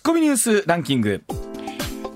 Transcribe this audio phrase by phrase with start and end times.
[0.00, 1.22] ッコミニュースランキング。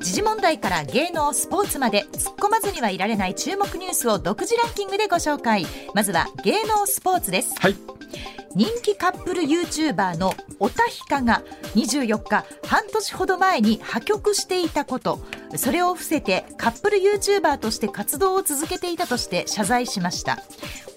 [0.01, 2.05] 時事問題から芸能スポーツまで。
[2.13, 5.67] 突っ込まずにはいられない注目ニュースを独自ランキングでご紹介。
[5.95, 7.55] まずは芸能スポーツです。
[7.59, 7.77] はい。
[8.55, 11.43] 人気カップル YouTuber のオタヒカが
[11.75, 15.19] 24日半年ほど前に破局していたこと
[15.57, 20.43] それを伏せてカップル YouTuber として活動を続けていたとして謝罪しました。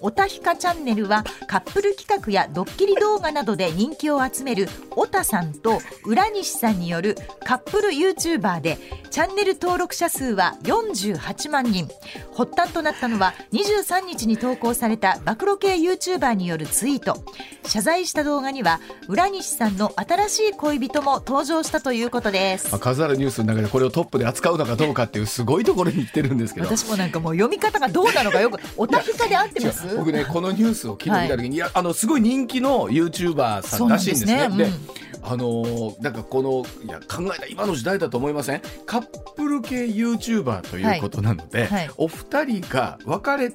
[0.00, 8.78] オタヒカチャンネルはカップル企画やドッキリ動画などで人気を集めるオタさんと浦西さんによるカップル YouTuber で
[9.10, 11.88] チャンネル登録者数は48万人。
[12.36, 17.16] 発端となったのは23日に投稿された暴露系 YouTuber によるツイート。
[17.64, 22.70] 謝罪した動画には浦西さんの新しい恋人も登場したということです。
[22.70, 26.66] まあ、数あるニュースの中でこれをトップで扱うのかどうかっていうすごいところに来てるんですけど。
[26.66, 29.96] 私もなんかもう読み方がどうなのかよくおたひかで合ってます？
[29.96, 34.48] 僕ねこのニュースを聞いてみた時に、い、やあのすごい人気の YouTuber さんらしいんですね。
[34.48, 34.64] ですね。
[35.07, 38.62] であのーなんかこのいや考えた今の時代だと思いません？
[38.86, 39.02] カッ
[39.36, 41.90] プル系 YouTuber ということなので、はいはい。
[41.96, 43.52] お二人が別れ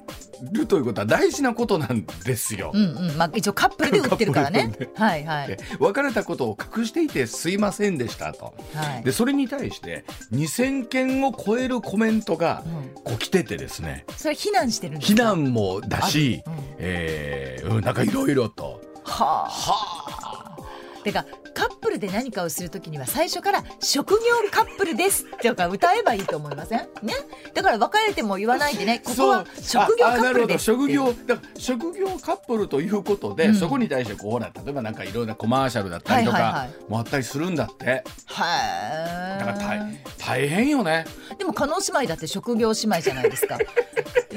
[0.52, 2.70] るということは大事なことなんですよ。
[2.74, 3.16] うんうん。
[3.16, 4.72] まあ一応カップルで売ってるからね。
[4.94, 5.48] はいはい。
[5.48, 8.54] で別れたことを隠していてすいませんでしたと。
[8.74, 9.04] はい。
[9.04, 13.02] でそれに対して2000件を超えるコメントがうん。
[13.02, 14.04] こう来ててですね。
[14.16, 16.52] それ非難してるんです非か難もだし、うん。
[16.78, 18.80] えーうんなんかいろいろと。
[19.04, 19.48] はあ。
[19.50, 20.56] は
[21.02, 21.28] てかカ
[21.64, 24.18] Cup ップルで何かをするときには最初から職業
[24.50, 26.78] カップルですってか歌えばいいと思いません？
[27.02, 27.14] ね。
[27.52, 29.00] だから別れても言わないでね。
[29.04, 30.64] ここは職業カああなるほどップルです。
[30.64, 33.54] 職業だから職業カップルということで、うん。
[33.54, 41.04] そこに対してこうほら例えばなんかいろんなコマーシャルだったりとかもあったりするんだって、はだから大い大変よね。
[41.38, 43.58] でも加納姉妹だって職業姉妹じゃないですか。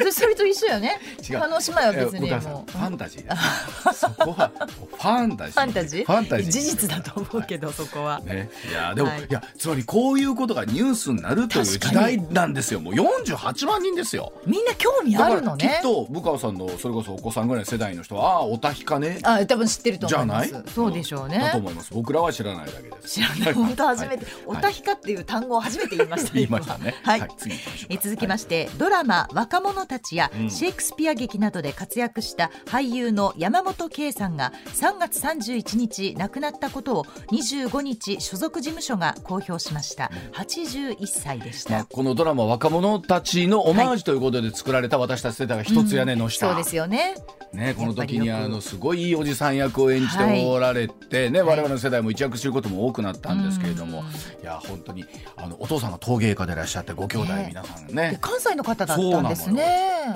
[0.03, 0.99] そそれと一緒よね。
[1.27, 1.39] 違う。
[1.39, 2.71] 加納姉妹は別にもう。
[2.71, 3.35] ファンタジーだ
[3.93, 5.53] そこはファンタジー。
[5.53, 6.05] ファンタジー？
[6.05, 6.51] ファンタジー。
[6.51, 8.19] 事実だと思うけど、そこは。
[8.25, 9.21] ね、いやでも、はい。
[9.21, 12.79] い、やつまりこういうことがニュースになるという時代なんですよ。
[12.79, 14.33] もう48万人ですよ。
[14.45, 15.67] みんな興味あるのね。
[15.75, 15.81] きっ。
[15.81, 19.19] と武川さんのそれこそお子さんぐらいの世代の人はああおたひかね。
[19.23, 20.49] あ、多分知ってると思います。
[20.49, 20.69] じゃない？
[20.73, 21.39] そうでしょうね。
[21.39, 21.57] だと。
[21.57, 21.93] 思います。
[21.93, 23.15] 僕らは知らないだけです。
[23.15, 23.53] 知らない。
[23.53, 26.33] 本当初めて、おたひひかっていう単語を初めて言いました。
[26.33, 26.93] 言いましたね。
[27.03, 27.27] はい。
[27.37, 30.49] 次行きましょうえ続きまして、ドラマ「若者たち」やうん。
[30.51, 40.11] シェイクスピア劇などで活躍した俳優の山本圭さんが3月31日亡くなったことを25日所属事務所が公表しました。
[40.33, 47.15] 81歳でした、まあ、このドラマ若者たちのオマージュということで作られた私たち世代が一つ屋根の下、そうですよね。
[47.53, 51.57] ね、この時にあのすごいいいおじさん役を演じておられて、ねはい。
[51.57, 54.43] 我々の世代も一躍することも多くなったんですけれども、うん。
[54.43, 55.05] いや本当に
[55.35, 59.63] あのお父さんが陶芸家でいらっしゃってご兄弟ね皆さんでね関西の方だったんですね。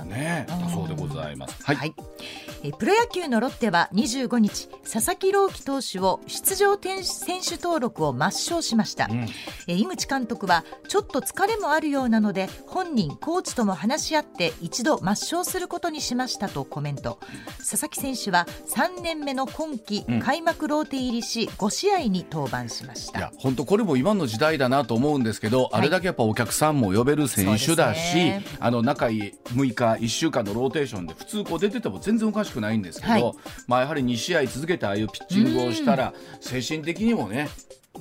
[0.05, 1.63] ねだそうでございます。
[1.63, 1.93] はい、はい。
[2.41, 9.25] えプロ野球のロッテは25日佐々木朗希投手を出場選手登録を抹消しました、うん。
[9.67, 17.19] え井口監督はちょっと疲れもあるようなので本人コーチとも話し合って一度抹消することにしましたとコメント。
[17.57, 20.19] 佐々木選手は3年目の今季、うん。
[20.19, 23.19] 開幕ローテ入りし5試合に登板しました。
[23.19, 28.45] いや本当これも今の時代だなと思うんですけど、あれだけやっぱお客さんも呼べる選手だし、ね。
[28.59, 29.73] あの中6日
[30.03, 33.34] 1週間のローテーションで普通こう出てても全然おかしくないんですけど、はい。
[33.67, 37.50] まあやはり2試合続けてああいうピッチングをしたら精神的にもね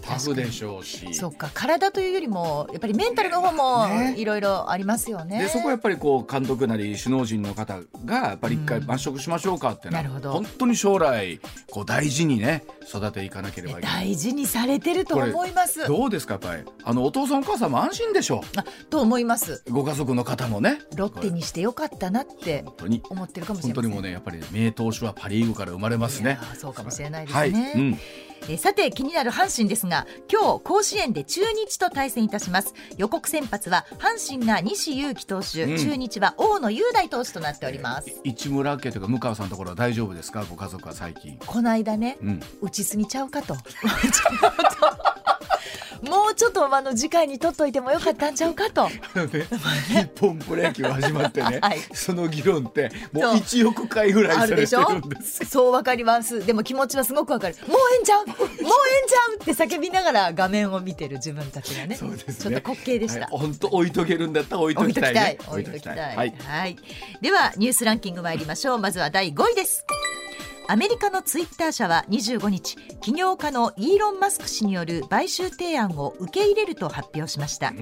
[0.03, 1.12] タフでしょうし。
[1.15, 1.51] そうか。
[1.53, 4.15] 体というよりもやっぱりメンタルの方もね。
[4.17, 5.43] いろいろありますよね。
[5.43, 8.84] でそこはやっぱりこう監督なり首脳陣の方がやっぱり一回うん。
[8.84, 10.33] 抹食しましょうかっていうるほど。
[10.33, 11.41] 本当に将来
[11.71, 14.06] こう大事にね育てていかなければいけない。
[14.09, 15.87] 大事にされてると思います。
[15.87, 16.62] どうですかやっぱり？
[16.84, 19.62] あのお父さんお母さんも安心でしょあと思います。
[19.67, 20.81] うご家族の方もね。
[20.97, 23.03] ロッテにしてよかったなって本当に。
[23.11, 23.83] 思ってるかもしれません。
[23.83, 26.39] 本当にもうねやっぱり名投手はパ・リーグから生まれますね。
[26.57, 27.99] そうかもしれないですはい、ね、うん、
[28.49, 32.75] えーさて気になる阪神ですが今日甲子園で中日と対戦いたします。
[32.97, 35.78] 予告先発は阪神が西勇輝投手、うん。
[35.78, 40.45] 中日は大野雄大投手となっております、市村家というか向川さんのところは大丈夫ですか？
[40.45, 41.39] ご家族は最近。
[41.47, 43.56] この間ねうん、打ちすぎちゃうかと
[46.03, 48.89] もうちょっとあの次回に取っといてもよかったんちゃうかと。
[48.89, 48.98] 日
[50.19, 51.78] 本プロ野球始まってね、 はい。
[51.92, 53.34] その議論ってもそう。
[53.34, 55.48] う1億回ぐらいされてあるでしょるんですよ。
[55.48, 56.45] そうわかります。
[56.45, 57.57] でも気持ちはすごくわかる。
[57.66, 58.27] もうええんちゃう？
[58.27, 59.36] もうええんちゃう？
[59.42, 61.97] って叫びながら画面を見てる自分たちがね。
[61.97, 62.34] そうですね。
[62.34, 63.28] ちょっと滑稽でした、はい。
[63.30, 65.39] 本当置いとけるんだったら置いときたいね。
[65.48, 65.98] 置いときたい。
[65.98, 66.34] はい。
[66.39, 66.77] はい、
[67.21, 68.78] ではニュースランキング参りましょう。
[68.78, 69.84] まずは第5位です
[70.72, 77.72] アメリカのツイッター社は25日起業家のイーロン・マスク氏による買収提案を受け入れると発表しました、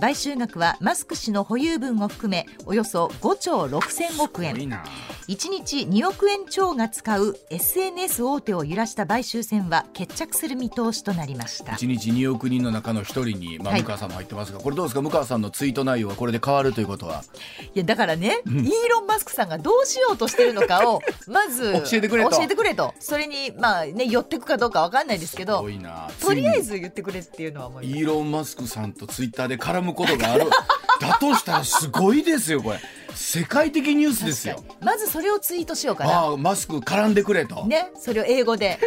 [0.00, 4.56] 買収額はマスク氏の保有分を含めおよそ5兆6000億円。
[4.56, 4.82] いいな。
[5.28, 11.74] 1日2億円超が使う SNS 大手を揺らした買収戦は決着する見通しとなりました。
[11.74, 13.82] 1日2億人の中の1人に、まあ、はい。
[13.82, 15.00] 向川さんも入ってますが、これどうですか？
[15.02, 17.22] 向川さんのツイート内容はこれで変わるということは？
[17.72, 22.94] いやだからね、イーロン・マスクさんがどうしようとしてるのかをまず 教えてくれと教えてくれと。
[22.98, 26.08] それにまあね寄ってくかどうかわかんないですけど多いな。
[26.20, 30.46] とりあえつず言ってくれっていうのはイーロン・マスクさんとツイッターで絡むことがある。
[31.00, 32.78] だとしたらすごいですよこれ。
[33.14, 34.62] 世界的ニュースですよ。
[34.80, 36.20] まずそれをツイートしようかな。
[36.20, 38.78] ああマスク絡んでくれと、ね、それを英語で。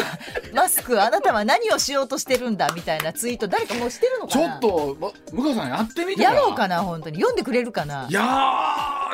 [0.54, 7.16] マスクあなたは何をしようとしてるんだみたいなツイート誰かもうしてるのちょかなっと、ま、向川さんやってみてやろうかな本当に。
[7.16, 8.06] 読んでくれるかな？
[8.08, 8.20] いや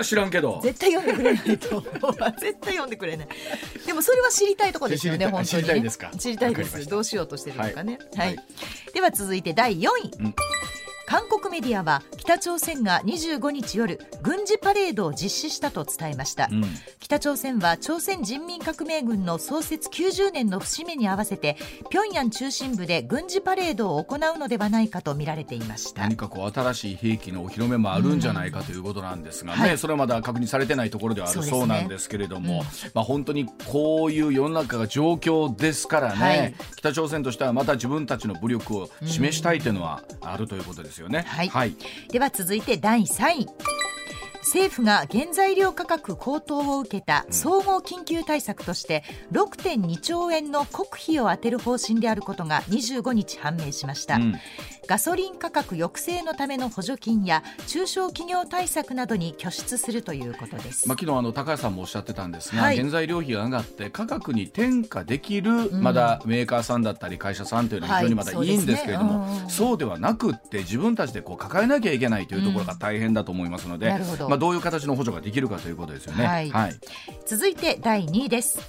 [0.00, 0.60] ー知らんけど。
[0.62, 1.80] 絶対読んでくれないと。
[2.40, 3.28] 絶対読んでくれない。
[3.86, 6.10] でもそれは知りたいところですよね知りたい本当に、ね、知りたいですか？
[6.18, 6.78] 知りたいでわかりました。
[6.84, 7.98] すどうしようとしてるのかね。
[8.16, 8.34] ははい。
[8.34, 8.36] い、
[8.92, 10.34] では続いて第4位、うん
[11.08, 16.64] 韓国メディアは北朝鮮が25日夜軍事パレードを実施したと伝えました、うん。
[17.00, 21.56] 北朝鮮は朝鮮人民革命軍の創設90年の節目に合わせて
[21.90, 26.02] 平壌中心部で軍事パレードを行うのではないかと見られていました。
[26.02, 29.78] 何かこう新しい兵器のお披露目もあるんじゃないかということなんですがね、はい。
[29.78, 36.54] それはまだ確認されてないところではあるそうなんですけれども、まあ、本当にこういう世の中が状況ですからね、はい。
[36.76, 41.24] 北朝鮮としてはまた自分たちの武力を示したいというのはあるということですよね。
[41.26, 41.48] はい。
[41.48, 41.74] はい、
[42.10, 43.46] では続いて第3位。
[44.40, 54.34] 政府が原材料価格高騰を受けた総合緊急対策として6.2兆円の国費を充てる方針であることが25日判明しました、うん
[54.88, 62.78] ガソリン価格抑制のための補助金や中小企業対策などに拠出するということです、まあ、昨日あの高橋さんもおっしゃってたんですが、はい。
[62.78, 69.42] 原材料費が上がって価格に転嫁できる、んまだメーカーさんだったり会社さんというのは非常にまだいいんですけれども、はいそうね。
[69.42, 74.28] うんそうではなくって自分たちでこう抱えなきゃいけないというところが大変だと思いますので、なるほど。
[74.30, 76.24] まあ、どういう形の補助ができるかということですよね。
[76.24, 76.50] はい。
[77.26, 78.60] 続いて第2位です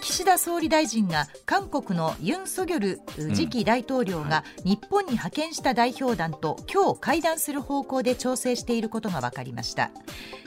[0.00, 3.00] 岸田総理大臣が韓国のユン・ソギョル
[3.34, 9.90] 次期大統領が日本に派遣した代表団と今日会談する方向で調整していることが分かりました。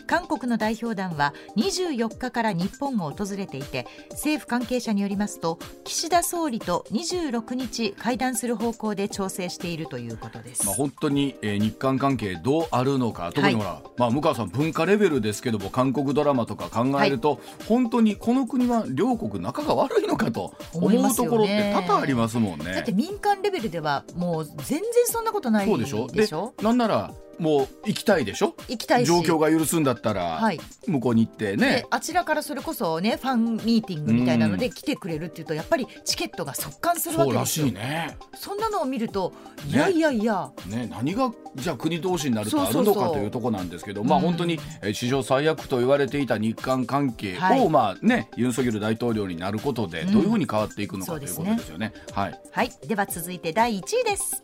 [0.06, 13.32] 韓国の代表団は24日から日本を訪れていて政府関係者によりますと岸田総理と26日会談する方向で調整しているということです、まあ、本当に、えー日韓関係どうあるのか。
[13.34, 22.74] 特にほら、まあ、向川さん文化レベルですけども韓国ドラマとか考えると、本当にこの国は両国仲が悪いのかと思うところって多々ありますもんね。
[22.74, 26.08] だって民間レベルではもう全然そんなことないでしょ？
[26.08, 26.54] でしょ？
[26.62, 28.56] なんならもう行きたいでしょ？
[28.68, 29.08] 行きたいし。
[29.08, 30.60] 状況が許すんだったら、はい。
[30.88, 37.68] 向こうに行ってでねあちらからそれこそねファンミーティングみたいなので来てくれるっていうとやっぱりチケットが速乾するわそうらけですよ。
[37.68, 38.18] しいね。
[38.36, 39.34] そんなのを見ると
[39.68, 40.88] いねやいやいや、ね。
[40.92, 42.94] 何がじゃあ国同士になるとあるそうそう。
[42.94, 47.70] そうのかというところなんですけどまあうん本当にえー史上最悪と言われていた日韓関係を、はい。
[47.70, 50.14] まあねユン・ソギョル大統領になることでうん。
[50.14, 51.52] どういうふうに変わっていくのか、というそうですね。
[51.52, 51.94] ことですよね。
[52.14, 52.40] はい。
[52.52, 52.72] はい。
[52.88, 54.44] では続いて第1位です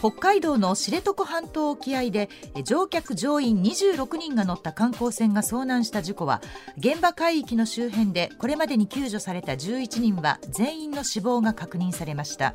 [0.00, 2.30] 北海道の知床半島沖合で
[2.64, 6.40] 乗客乗員26人が乗った観光船が遭難した事故は
[6.78, 12.54] 現場海域の周辺でこれまでに救助された11人は全員の死亡が確認されました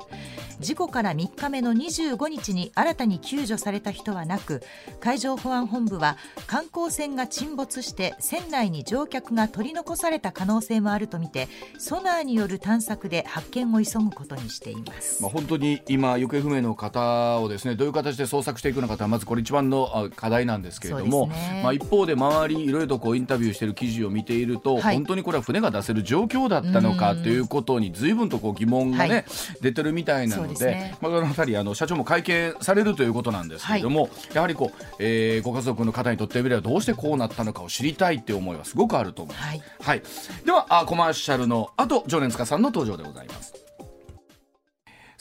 [0.59, 4.63] 事故から3日目の25日に新たに救助された人はなく
[4.99, 6.17] 海上保安本部は
[6.47, 15.21] 観光船が沈没して船内に乗客が取り残された可能性もあるとみてソナーによる探索で発見を急ぐことにしています。
[15.21, 21.61] まあ、本当に今行方不明の方をですねどういう形で捜索していくのかというのはまずこれ一番のあ課題なんですけれども、ね。
[21.63, 24.95] まあ、一方で周りいろいろとこうインタビューしている記事を見ていると、はい。
[24.95, 29.25] 本当にこれは船が出せる状況だったのかということに随分とこう疑問がね、はい。
[29.61, 30.95] 出てるみたいなのでね。
[31.01, 39.47] まあ、そのあたりあの社長も会見されるということなんですけれども、やはりこう、えーご家族の方にとってみればどうしてこうなったのかを知りたいっていう思いはすごくあると思います。
[39.47, 39.61] はい。
[39.81, 40.01] はい、
[40.45, 43.64] ではあコマーシャルの後常連塚さんの登場でございます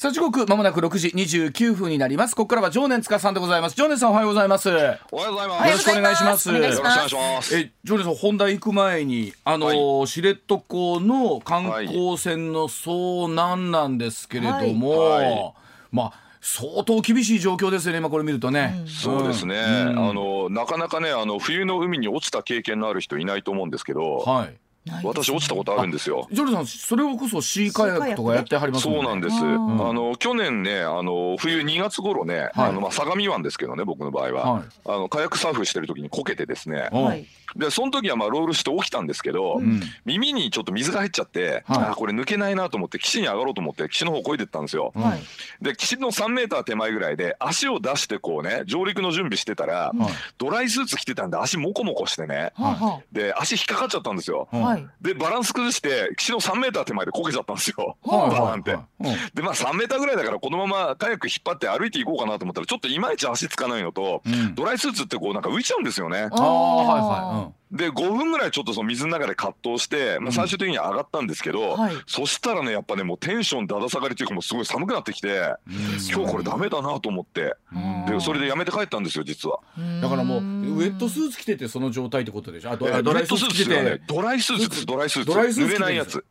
[0.05, 2.37] さあ時刻まもなく6時29分になります。
[2.37, 3.75] ここからは常年塚さんでございます。
[3.75, 4.69] 常年さんおはようございます。
[4.69, 4.75] よ
[5.11, 5.67] おはようございます。
[5.67, 6.51] よろしくお願いします。
[6.51, 6.97] お願いします。
[6.99, 7.57] よろしくお願いします。
[7.57, 15.31] え常年さん本題行く前にあのー知床の観光船の遭難なんですけれども、はい。
[15.31, 15.55] はい。
[15.91, 19.57] まあ相当厳しい状況ですよね今これ見るとね、そうですね、
[19.89, 20.11] うん。
[20.11, 24.57] あのなかなかねあの冬の海に落ちた経験のある人いないと思うんですけど、はい
[25.03, 26.29] 私落ちたことあるんですよ。
[26.31, 28.95] ジョルさんそれこそシーカヤックとかやってはりますね。
[28.95, 29.37] そうなんです。
[29.37, 29.77] あうん。
[29.79, 32.69] の去年ね、あの冬2月頃ね、はい。
[32.69, 34.63] あのまあ相模湾ですけどね、僕の場合は、はい。
[34.85, 36.89] あのカヤックサーフしてる時にこけてですね。
[36.93, 37.27] うんはい。
[37.57, 39.81] でその時はまあロールして起きたんですけど、うん。
[40.05, 41.79] 耳にちょっと水が入っちゃって、はい。
[41.91, 44.93] あこれ抜けないなと思って岸に上がろうと思って岸の方越えてったんですよ。
[45.63, 50.13] で岸の3メーター手前ぐらいで足を出してこうね上陸の準備してたら、はい。
[50.37, 52.53] ドライスーツ着てたんで足モコモコしてね。
[52.57, 54.49] はで足引っかかっちゃったんですよ。
[54.77, 54.89] い。
[55.01, 57.97] でバランス崩して岸の3メーター手前でこけちゃったんですよ。
[58.03, 58.31] はい。
[58.31, 58.73] バーンって。
[58.73, 64.55] はいはいでまあ3メーターぐらいだからこのままカヤック引っ張って歩いていこうかなと思ったらちょっといまいち足つかないのと、うん。
[64.55, 66.29] ドライスーツってこうなんか浮いちゃうんですよね。
[66.31, 71.95] ああはいはいで5分ぐらいちょっとその水の中で葛藤して、まあ、最終的には上がったんですけど、はい。
[72.07, 75.29] そしたらねやっぱねもうテンションだだ下がりというかもうすごい寒くなってきて、
[75.67, 75.75] うん。
[76.09, 78.07] 今日これダメだなと思ってうん。
[78.07, 79.59] でそれでやめて帰ったんですよ実は。
[80.01, 82.71] だからもうウェットスーツ着ててその状態ってことでしょ？
[82.71, 84.87] あドライスーツ着てドライスーツですよね。
[84.87, 85.27] てドライスーツですドライスーツ。
[85.27, 85.79] ドライスーツ着てる。
[85.79, 86.25] 濡れないやつ。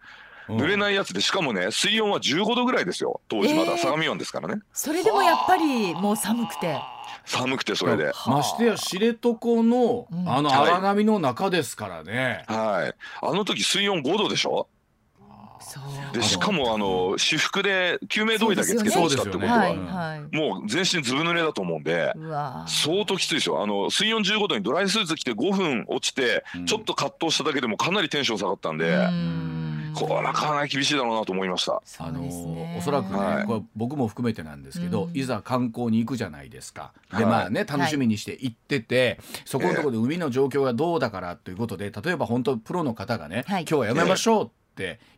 [0.49, 3.21] 濡れないやつでしかもね水温は15度ぐらいですよ。
[3.29, 3.71] 当時まえー。
[3.71, 4.61] だ相模湾ですからね。
[4.73, 6.77] それでもやっぱりもう寒くて
[7.25, 8.11] 寒くてそれで。
[8.27, 9.29] ましてや知床
[9.63, 10.29] のうん。
[10.29, 10.71] あのはい。
[10.71, 14.67] 荒波の中ですからね、はい、あの時水温5度でしょ？
[15.59, 15.83] そう。
[16.15, 20.35] でしかもあの私服で救命胴衣だけつけて落ちたってことは、はいはい。
[20.35, 22.13] もう全身ずぶ濡れだと思うんで
[22.67, 23.63] 相当きついですよ。
[23.63, 26.65] あの水温15度にドライスーツ着て5分落ちてうん。
[26.65, 29.52] ちょっと葛藤しただけでもかなりテンション下がったんで、うん
[29.93, 31.81] これはかなり厳しいだろうなと思いました。
[31.85, 32.21] そあの
[32.77, 33.45] おそらくね、はい。
[33.45, 35.17] これ僕も含めてなんですけど、うん。
[35.17, 36.93] いざ観光に行くじゃないですか。
[37.11, 37.25] ではい。
[37.25, 43.61] まあね楽しみにして行ってて、そこのところで海の状況がどうだからということで例えば本当プロの方がね、はい。
[43.63, 44.62] 今日はやめましょうって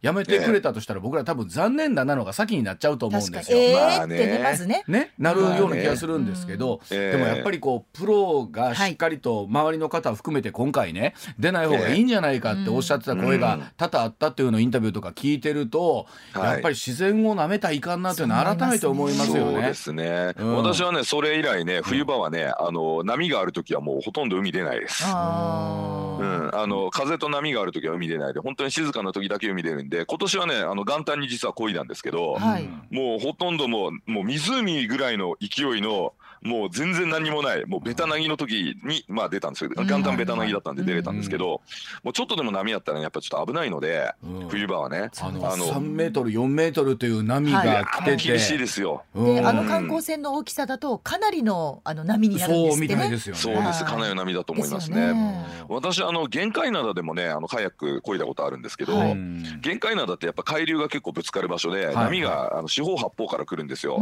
[0.01, 3.57] やめてくれたとしたら僕ら多分残念だなのが先になっちゃうと思うんですよ。
[3.57, 3.63] に。
[3.65, 4.83] えーってねまずね。
[4.87, 16.51] ね、なるような気がするんですけど、でもやっぱりこうプロがしっかりと周りの方を含めて今回ね出ない方がいいんじゃないかっておっしゃってた声が多々あったっていうのをインタビューとか聞いてると、はい。
[16.53, 19.51] やっぱり自然をなめたらいかんなというのは改めて思いますよね。
[19.53, 19.73] そうで。
[19.73, 20.55] すね、うん。
[20.57, 25.05] 私はねそれ以来ね冬場はねあの波がある時はもうほとんど海出ないです。
[25.05, 32.69] うん、あの風と波がある時は海出ないで本当に静かな時だけ海出るんで今年はねあの元旦に実は漕いだんですけど、はい。
[32.89, 36.13] もうほとんどもうもう湖ぐらいの勢いの
[36.45, 37.65] もう全然何もない。
[37.65, 39.71] もうベタなぎの時にまあ出たんですよ。
[39.75, 41.61] 元旦ベタなぎだったんで出れたんですけど、
[42.03, 44.47] もうちょっとでも波あったらねやっぱちょっと危ないので、うん。
[44.47, 45.09] 冬場はね。
[45.19, 49.03] あのあの3メートル4メートルという波が来てて、厳しいですよ。
[49.15, 49.35] うん。
[49.35, 53.01] であの観光船の大きさだとかなりのあの波になるんでそうみすってね。
[53.01, 53.41] たいですよね。
[53.41, 55.13] そうです、はいかなりの波だと思いますね。
[55.13, 59.11] ね私あの限界灘でもねあのカヤック漕いだことあるんですけど、はい。
[59.13, 61.95] うん限界灘ってやっぱ海流が結構ぶつかる場所で、はい。
[61.95, 63.99] 波があの四方八方から来るんですよ。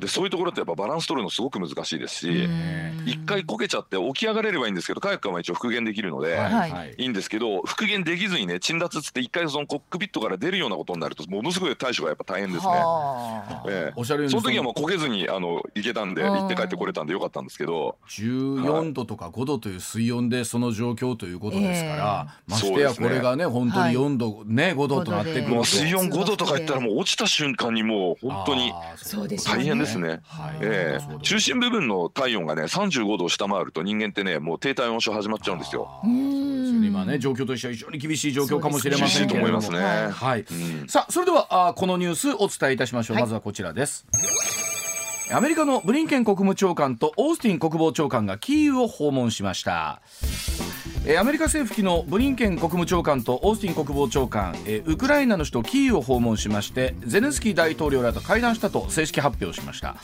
[0.00, 3.02] でそういうところってやっぱバランス取るのすごく難しいですし、うん。
[3.06, 6.36] 一回こけちゃって起き上がれればいいんですけどカヤックはまあ一応復元できるので。
[6.36, 6.70] はい。
[6.70, 6.94] はい。
[6.98, 7.04] い。
[7.04, 12.70] いんですけど復元できずにね沈脱っつって一回そのコックピットから出るようなことになるとものすごい対処がやっぱ大変ですね。
[12.72, 13.64] はあ。
[13.68, 13.92] ええ。
[13.96, 16.32] おっしゃるようにその時はもうこけずにあの行けたんでうん。
[16.32, 17.96] 行って帰ってこれたんでよかったんですけど。
[18.08, 22.50] 14度とか5度という水温でその状況ということですから、ええ。
[22.52, 25.50] ましてやこれがね本当に4度、ね5度となってくると。
[25.50, 28.72] もう水温5度とかいったらもう落ちた瞬間にもう本当に
[29.44, 30.20] 大変ですね。
[30.24, 30.58] はい。
[30.60, 30.98] え
[31.40, 35.88] 中心部分の体温がね35度を下回ると人間ってねもう低体温症始まっちゃうんですよ。
[36.04, 39.58] 今ね状況としては非常に厳しい状況かもしれませんけれども。
[39.58, 40.12] 厳しいと思いますね。
[40.12, 40.88] はい、うん。
[40.88, 44.06] さあそれではあーこのニュースお伝えいたしましょう、はいまずはこちらです。
[45.32, 50.02] アメリカのブリンケン国務長官とオースティン国防長官がキーウを訪問しました
[51.10, 59.96] えーアメリカ政府機のブリンケン国務長官とオースティン国防長官、えーウクライナの首都キーウを訪問しましてゼレンスキー大統領らと会談したと正式発表しました、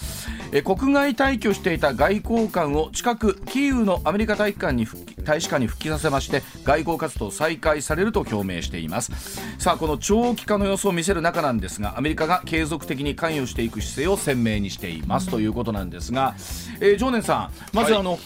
[0.51, 9.13] えー国外退去していた外交官を近くキーウのアメリカ大使館に復帰大使館に復帰させまして外交活動再開されると表明しています。
[9.61, 16.35] さあこの長期化の様子を見せる中なんですがアメリカが継続的に関与していく姿勢を鮮明にしていますということなんですが、
[16.81, 18.01] えー常念さんまずはい。
[18.01, 18.19] あの、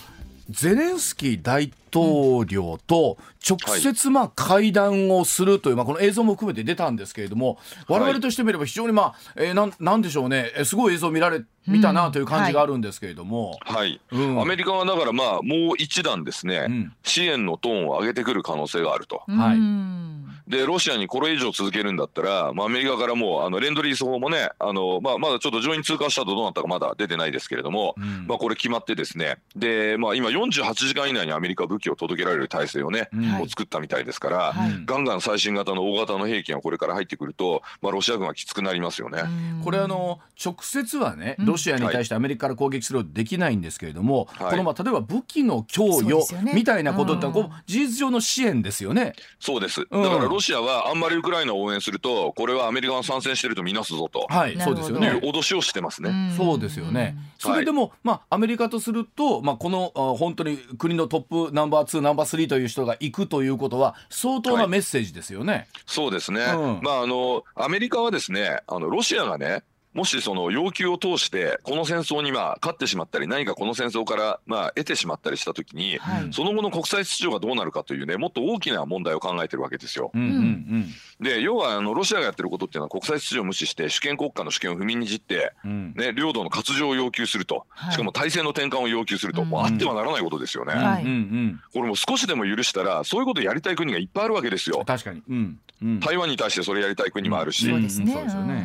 [0.50, 10.52] ゼレンスキー大統領と直接まあ会談をするという、まあ、この映像も含めて出たんですけれども我々としてみれば非常にまあ、えーなんなんでしょうね。
[10.56, 14.40] えーすごい映像見られ見たなという感じがあるんですけれども、はい、うん。
[14.40, 16.92] アメリカはだからまあもう一段ですね、うん。
[17.02, 19.22] 支援のトーンを上げてくる可能性があると。
[19.26, 19.56] はい。
[19.56, 20.19] うん
[20.50, 28.26] でロシアにこれ以上続けるんだったら、まあ、アメリカからもうあのレンドリース法もねあの、まあ、まだちょっと上院通過したとどうなったかまだ出てないですけれども、うん。
[28.26, 33.20] まあ、これ決まってですねで、まあ、今48時間以内にアメリカは武器を届けられる体制をね、うん。
[33.22, 34.82] もう作ったみたいですから、はい。
[34.84, 39.22] ガンガン最新型の大型の兵器がこれから入ってくると、まあ、ロシア軍はきつくなりますよね。
[39.64, 41.46] これあの直接はねうん。
[41.46, 44.50] ロシアに対してアメリカから攻撃することできないんですけれども、はい。
[44.50, 47.46] このまあ例えば武器の供与みたいなことってのはこうん。
[47.46, 49.12] う事実上の支援ですよね。
[49.38, 49.86] そうです。
[49.90, 50.02] うん。
[50.02, 55.20] だからロシアはあんまりウクライナを応援すると、これはアメリカが参戦してるとみなすぞとはい、そうですよね。
[55.22, 56.10] 脅しをしてますね。
[56.10, 57.16] んそうですよね。
[57.38, 65.68] それでも、まあアメリカとすると、まあこのあ本当に国のトップナンバー2ナンバー3という人が行くということは相当なメッセージですよね。
[65.86, 66.42] そうですね。
[66.42, 69.62] うんまああのアメリカはですね、あのロシアがね。
[69.92, 80.10] もしその要求を通してこの戦争にまあ勝ってしまったり何かこの戦争からまあ得てしまったりしたときにはいその後の国際秩序がどうなるかというねもっと大きな問題を考えてるわけですよ。
[80.14, 80.86] うんうんうん
[81.20, 90.72] で要はあのロシアがやってることっていうのは国際秩序を無視して主権国家の主権を踏みにじって、うんね、領土の割譲を要求するとはいしかも体制の転換を要求すると、うんもうあってはならないことですよね。
[90.72, 94.82] はいうんうんこれもう少しでも許したらそういうことやりたい国がいっぱいあるわけですよ。
[94.86, 95.22] 確かに。
[95.28, 96.00] うんうん。
[96.00, 97.66] 台湾に対してそれやりたい国もあるし、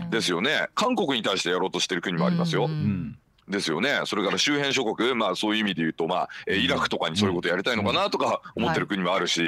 [0.10, 2.66] ですよね韓国に対してやろうとしてる国もありますよ。
[2.66, 2.72] うん。
[2.72, 3.18] うん
[3.48, 4.02] ですよね。
[4.06, 9.48] それから周辺諸国まあそういう意味で言うとまあえーイラクとかにそういうことやりたいのかなとか思ってる国もあるし、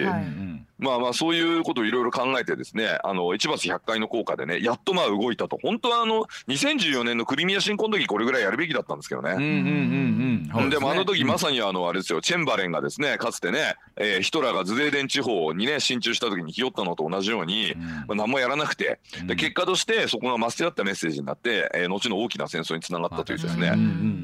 [0.79, 5.57] まあまあそういうことをいろいろ考えてですねあの一罰百回の効果でねやっとまあ動いたと。
[5.61, 9.31] 本当はあの2014年のクリミア侵攻の時これぐらいやるべきだったんですけどね。
[9.31, 17.73] うんうんうんうんでもあの時まささにあのあれですよチェンバレンがですねかつてね、えーヒトラーがズデーデン地方にね進駐した時にひよったのと同じように、
[18.07, 24.17] まあ、何もやらなくてで結果としてそこが間違ったメッセージになって、えー後の大きな戦争につながったというですね、うん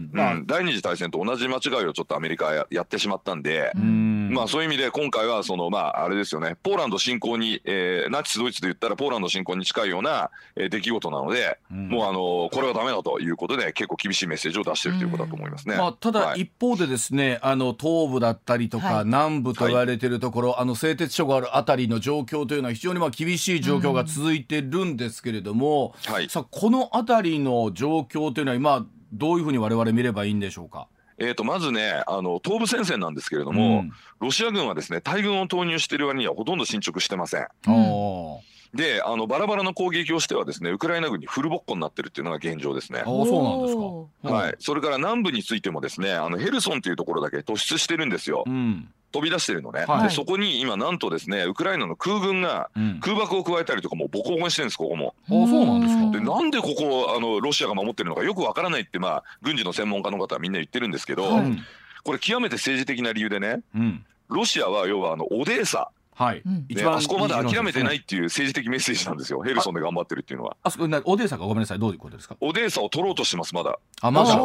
[0.45, 6.55] 第二次大戦と同じ間違いをちょっとアメリカはややってしまったんで、うんまあそういう意味で今回はそのまああれですよね。
[6.63, 11.89] ポーランド侵攻に、えーナチスドイツで言ったらポーランド侵攻に近いような、えー出来事なので、うん。
[11.89, 15.77] もうあのこれはダメだということで結構厳しいメッセージを出してるということだと思いますね。
[15.77, 16.41] まあ、ただはい。
[16.41, 19.05] 一方でですね、あの東部だったりとか、はい。
[19.05, 26.29] 南部と言われているところ、あの製鉄所があるあたりの状況というのは非常にまあ厳しい状況が続いてるんですけれども、はい。
[26.29, 30.87] さあこのあたりの状況というのは今どういうふうに我々見ればいいんでしょうか？
[31.17, 33.91] えー、とまずねあの東部戦線なんですけれども、うん。
[34.20, 37.48] ロシア軍はですね大軍を投入している割にはほとんど進捗してません。
[37.67, 38.38] うん。
[38.38, 38.39] あ
[38.74, 43.01] であのバラバラの攻撃をしてはですねウクライナ軍にフルボッコになってるっていうのが現状ですね。
[43.01, 43.05] あ。
[43.05, 44.36] そうなんですか。
[44.36, 48.43] はい、それから南部についてもですねあのヘルソンというところだけ突出してるんですよ。
[48.48, 50.03] うん飛び出してるのね、はい。
[50.03, 55.15] でそこに今なんとですねウクライナの空軍がうん、空爆を加えたりとかもうボコボコにしてるんですここも。
[55.27, 56.12] あそうなんですか。
[56.12, 61.46] でなんでここをあのロシアが守ってるのかよくわからないってまあ軍事の専門家の方はみんな言ってるんですけど、はい。
[61.46, 61.60] うん
[62.05, 64.05] これ極めて政治的な理由でねうん。
[64.27, 66.65] ロシアは要はあのオデーサ、はい、うん。
[66.67, 69.41] ね、あそこまで諦めてないっていう政治的メッセージなんですよ。
[69.41, 70.58] ヘルソンで頑張ってるっていうのは。
[70.63, 71.79] あそこなオデーサかごめんなさい。
[71.79, 72.36] どういうことですか？
[72.41, 73.79] オデーサを取ろうとしてますまだ。
[74.01, 74.36] あまだ。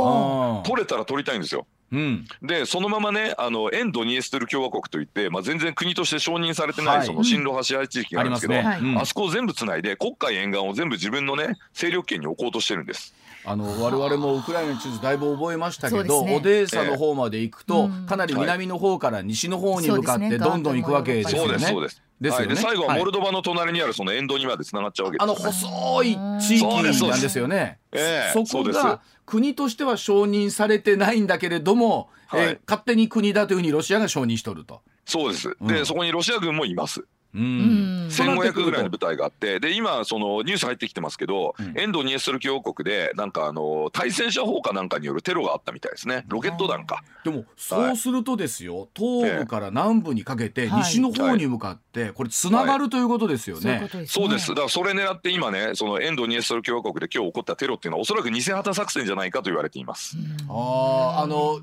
[0.65, 1.67] 取れたら取りたいんですよ。
[1.91, 2.27] うん。
[2.43, 7.07] でそのままねあの沿ドニエストル共和国といって、まあ、全然国として承認されてない、はい。
[7.07, 8.99] その親ロ派支配地域があるんですけど、ありますね、うん。
[8.99, 13.15] あそこを全部つないで黒海沿岸を全部自分のね勢力圏に置こうとしてるんです。
[13.45, 16.37] あの我々もウクライナの地図だいぶ覚えましたけど、ね。
[16.37, 18.07] オデーサの方まで行くと、うん。
[18.07, 21.49] かなり南の方から西の方に向かってどんどん行くわけですよね。
[21.49, 22.03] そうですそうです。
[22.21, 25.53] ですよねはい、で最後ははいモルドバの隣にあるその沿道にまで繋がっちゃうわけあのです、ね。
[25.53, 27.79] 細い地域なんですよね。
[27.93, 34.83] ええそそこが国としては承認されてないんだけれども、はいえー勝手に国だというふうにロシアが承認しとると。
[35.05, 35.57] そうです。
[35.61, 37.07] うんで、そこにロシア軍もいます。
[37.35, 37.43] うん。
[37.43, 38.11] うん。
[38.11, 41.79] そうなってくると1500ぐらいの部隊があって、で、今、そのニュース入ってきてますけど、うん。
[41.79, 46.25] 沿ドニエストル共和国で、なんかあの、対戦車砲かなんかによるテロがあったみたいですね。
[46.29, 47.03] ロケット弾か。
[47.25, 50.83] でもそうするとですよ、東部から南部にかけてはい。
[50.83, 53.81] 西の方に向かってこれつながるということですよね。
[53.83, 54.25] ことですね。
[54.25, 54.49] そうです。
[54.49, 60.17] だからそれ狙って今ね、その沿ドニエストル共和国で今日起こったテロっていうのは、おそらく偽旗作戦じゃないかと言われています。
[60.49, 61.61] あああの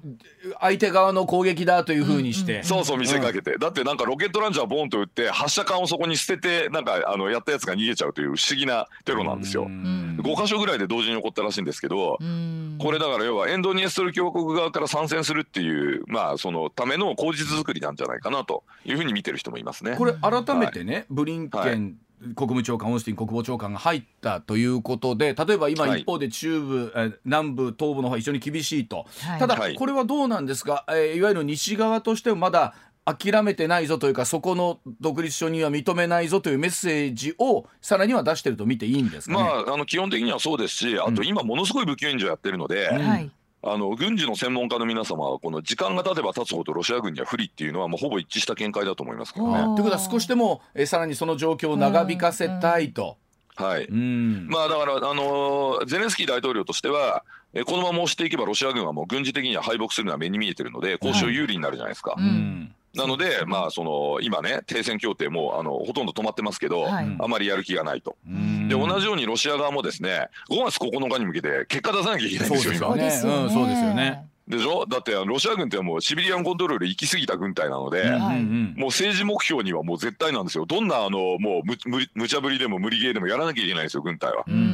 [0.59, 9.63] 相手側の攻撃だというふうにして、そうそう見せかけて、だってなんかロケットランチャーボンと撃って発射管をそこに捨ててなんかあのやったやつが逃げちゃうという不思議なテロなんですよ。
[9.63, 10.17] うん。
[10.21, 12.77] 5箇所ぐらいで同時に起こったらしいんですけど、うん。
[12.79, 19.95] これだから要はエンドニエストル共和国側から参戦するっていうまあそのための口実作りなんじゃないかなというふうに見てる人もいますね。
[19.97, 21.95] これ改めてね、ブリンケン、はい。
[22.21, 26.01] 国務長官オースティン国防長官が入ったということで例えば今はい。
[26.01, 29.39] 一方で中部、え南部東部の方が非常に厳しいと、はい。
[29.39, 29.75] ただはい。
[29.75, 32.73] これはどうなんですか、えーいわゆる西側としてもまだ
[33.05, 39.43] 諦めてないぞというかそこの独立承認は認めないぞというメッセージをさらには出してると見ていいんですかね？
[39.43, 43.31] まああの基本的にはそうですし、あと今ものすごい武器援助やってるので、うんはい
[43.67, 49.63] あの軍事の専門家の皆様はこの時間が経てば経つほどロシア軍には不利っていうのはもうほぼ一致した見解だと思いますけどね。
[49.75, 53.17] ということは少しでも、えーさらにその状況を長引かせたいと。
[53.55, 53.85] はい。
[53.85, 57.23] うんまあだから、あのーゼレンスキー大統領としては、
[57.55, 62.13] えーこのまま押していけばロシア軍はもう軍事的には敗北するのは目に見えてるので、交渉有利になるじゃないですか。
[62.15, 68.15] ううんんなので、まあその今ね、停戦協定もあのほとんど止まってますけど、はいあまりやる気がないと。
[68.27, 72.87] うんで、同じようにロシア側もですね、5月9日に向けて結果出さなきゃいけないんですよ、今。
[72.87, 73.43] そうですよね。
[73.43, 74.85] うんそうですよねでしょ？
[74.85, 80.67] だってロシア軍ってもうシビリアンコントロール行き過ぎた軍隊なので、うんはいうんもう政治目標にはもう絶対なんですよ。
[80.67, 84.43] どんなあのもうむむ無茶ぶりでも無理ゲーでもやらなきゃいけないんですよ、軍隊は。
[84.47, 84.71] うんうんうんう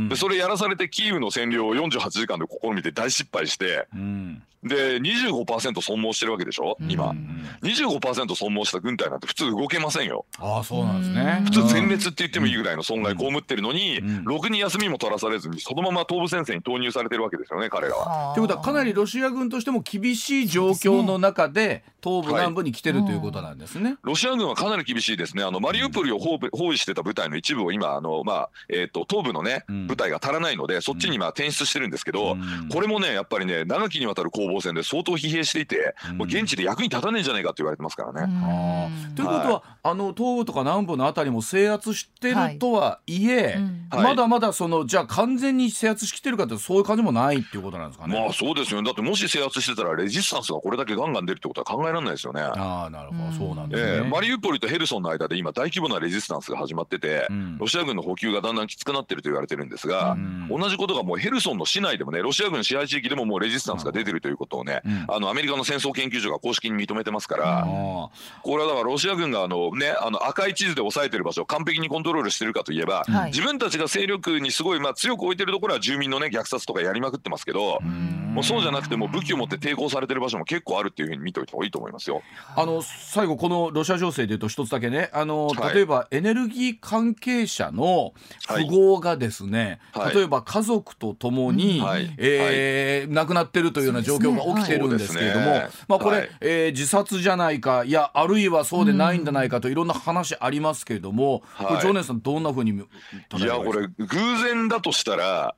[0.00, 11.42] んでそれやらされてキーウの占領を48時間で試みて大失敗してうんで25%損耗してるわけでしょ今、うん25%損耗した軍隊なんて普通動けませんよああそうなんですね。
[11.44, 18.34] 普通全滅って言ってもいいぐらいの損害被ってるのに、うんろくに休みも取らされずにそのまま東部戦線に投入されてるわけですよね彼らは。
[18.34, 23.96] ということはかなりロシア軍としても厳しい状況の中で東部南部に来てるということなんですね。
[24.02, 39.14] ロシア軍はかなり厳しいですね、あのマリウポリを包囲包囲してた部隊の一部を今、あのまあえー、と東部の、ねうん部隊が足らないので、そっちにまあ転出してるんですけど、うんこれもね、やっぱりね、長きにわたる攻防戦で相当疲弊していて、うんもう現地で役に立たねえんじゃないかって言われてますからね。
[39.16, 43.58] ということは、あの東部とか南部のあたりも制圧してるとはいえ、
[43.90, 48.18] まだまだそのじゃあ完全に制圧しきてるかってそういう感じもないっていうことなんですかね。
[48.18, 52.40] まあそうですよね、だってもし制圧してたら、レジスタンスがこれだけガンガン出るってことは考えられないですよね。
[52.42, 53.92] あなるほど、そうなんですね。
[53.98, 57.26] ええマリウポリとヘルソンの間で今、大規模なレジスタンスが始まってて、
[57.58, 60.16] ロシア軍の補給がだんだんきつくなってると言われてるんですが、
[60.48, 65.04] 同じことがもうヘルソンの市内でもね、ロシア軍支配地域でももうレジスタンスが出てるということをね、うん。
[65.08, 73.30] あのアメリカの戦争研究所が公式に認めてますから、あこれはだからロシア軍があの、ね、あの赤い地図で押さえてる場所を完璧にコントロールしてるかといえば、はい。
[73.30, 78.24] 自分たちが勢力にすごい、まあ、強く置いてるところは住民の、ね、虐殺とかやりまくってますけど、ーうん。
[78.34, 82.22] もうそうじゃなくてもう武器を持って抵抗されてる場所も結構あるっていうふうに見ておいた方がいいと思いますよ。
[82.56, 85.74] あの最後このロシア情勢でいうと一つだけねあのはい。
[85.74, 88.12] 例えばエネルギー関係者の
[88.46, 88.66] はい。
[88.66, 90.14] 富豪がですね、はい。
[90.14, 91.84] 例えば家族とともに、うん。
[91.84, 92.12] はい。
[92.18, 96.30] えー亡くなってるというような状況が起きてるんですけれども、そうですねまあこれ、はい。
[96.40, 101.66] えー自殺じゃないかいやあるいはそうでないんじゃないかといろんな話ありますけれども、はい。
[101.68, 104.06] これ常念さんどんなふうにいやこれ偶
[104.42, 105.54] 然だとしたら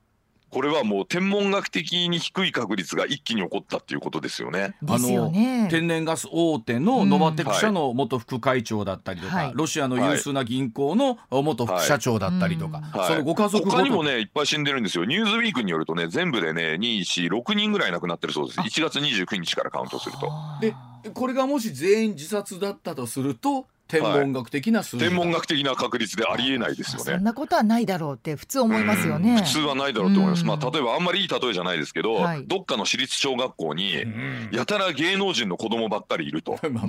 [0.56, 4.74] これはもう天文学的に低い確率が一気に起こったっていうことですよね。
[4.80, 5.68] ですよね。
[5.70, 15.04] 天然ガス大手のノバテク社の元副会長だったりとか、はいロシアの有数な銀行の元副社長だったりとか、はいそのご家族ごと他にもねいっぱい死んでるんですよ。
[15.04, 18.60] ニューズウィークによるとね全部でね2、4、6人ぐらい亡くなってるそうです。
[18.60, 20.32] 1月29日からカウントすると。
[20.62, 20.74] で
[21.12, 27.12] これがもし全員自殺だったとすると天文学的な数字、天文学的な確率でありえないですよね。
[27.12, 29.42] そんなことはないだろうって普通思いますよね。
[29.42, 30.40] 普通はないだろうと思います。
[30.40, 30.48] うん。
[30.48, 32.44] まあ例えばあんまりいい例えじゃないですけど、はい。
[32.46, 34.48] どっかの私立小学校にうん。
[34.52, 36.58] やたら芸能人の子供ばっかりいると。
[36.70, 36.86] まあ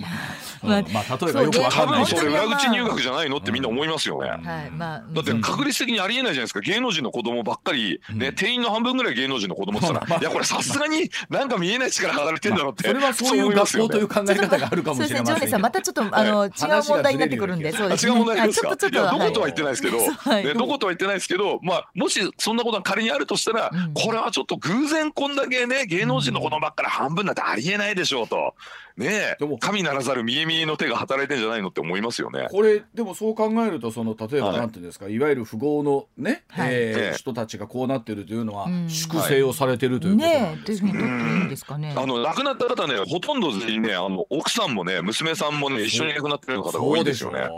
[0.63, 4.29] まあ、まあ例えばよくわか多んないけど分それ裏口入学じゃないのってみんな思いますよね。
[4.29, 4.39] はい、
[4.71, 6.61] まあ、だって確率的にありえないじゃないですか。
[6.61, 8.35] 芸能人の子供ばっかり、ねうん。
[8.35, 15.07] 定員の半分ぐらい芸能人の子供って言ったら、まあいやこれさすがになんか見えない力働いてんだろうって、それはそういう学校という考え方があるかもしれませんけど。
[15.07, 18.11] そうですね、ジョーネさん、またちょっと、あの、違う問題になってくるんで、そうですね。
[18.11, 18.53] あ違う問題で。
[18.53, 19.19] すか、はいちょっと、ちょっと、い。
[19.19, 20.45] やどことは言ってないですけど、はい。
[20.45, 23.93] ね、どことは言ってないですけど、まあ、もしそんなことが仮にあるとしたら、うん。
[23.93, 28.53] これはちょっと偶然こんだけね芸能人の子供ばっかり半分なんてありえないでしょうと。
[28.95, 29.57] ねでも。
[29.59, 32.47] 神ならざる見え見えの手が働いてんじゃないのって思いますよね。
[32.49, 34.57] これでもそう考えるとその例えばはい。
[34.57, 36.69] なんていうんですか、い、わゆる富豪のね、はい。
[36.71, 38.89] え人たちがこうなってるというのはうん。
[38.89, 40.87] 粛清をされてるということなんですか？
[40.87, 41.93] ふうにとっていいんですかね。
[41.95, 47.49] あの亡くなった方ねほとんど全員ねあの奥さんもね娘さんもね一緒に亡くなってる方が多いんですよね。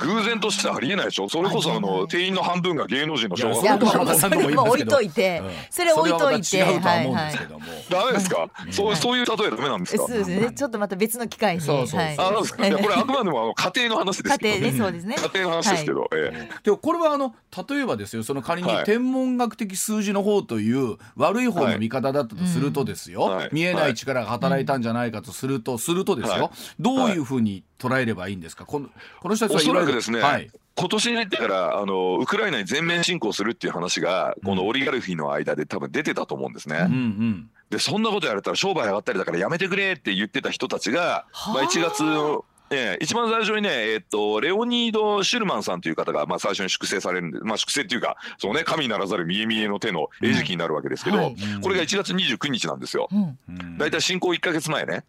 [0.00, 1.28] 偶然としてありえないでしょ？
[1.28, 5.40] それこそあの定員の半分が芸能人の小学いいや、校やもう、それも置いといて、
[5.70, 7.32] それ置いといて、違うとは思うんではいはい。
[7.32, 10.06] すけども、ダメですか、そうはいそういう例えダメなんですか？
[10.08, 11.60] そうですね、ちょっとまた別の機会に。
[11.60, 12.00] そうそうそう。
[12.00, 12.18] はい。
[12.18, 12.66] あなんですか。
[12.66, 12.70] い。
[12.70, 14.54] やこれあくまでもあの家庭の話ですけど。
[14.54, 15.16] 家庭ね、そうですね。
[15.18, 16.48] 家庭の話ですけど、ええ。
[16.64, 17.34] でもこれはあの
[17.68, 18.24] 例えばですよ。
[18.24, 18.84] その仮にはい。
[18.84, 23.48] 天文学的数字の方という悪い方の見方だったとするとですよ、はい。
[23.52, 26.50] 見えない力が働いたんじゃないかとすると、するとですよ、はい。
[26.80, 28.64] どういうふうに捉えればいいんですか？
[28.66, 28.88] この
[29.20, 30.50] この人たちおそはいわゆるらくですね、はい。
[30.74, 36.84] 今年に入ってからあのウクライナに全面侵攻するっていう話がこのオリガルフィーの間で多分出てたと思うんですね。
[36.86, 37.50] うんうん。
[37.70, 41.54] でそんなことやられたら商売上がったりだからやめてくれって言ってた人たちが、はあ。
[41.54, 51.34] まあ、1月のええ一番最初にね、えっとレオニード・シュルマンさんという方が、まあ、最初に粛清されるんで、まあ、粛清っていうかそう、ね、神ならざる見え見えの手の餌食になるわけですけど、はい。
[51.34, 53.08] うんこれが1月29日なんですよ。
[53.12, 53.38] うん。
[53.48, 55.04] うんだいたい侵攻1か月前ね。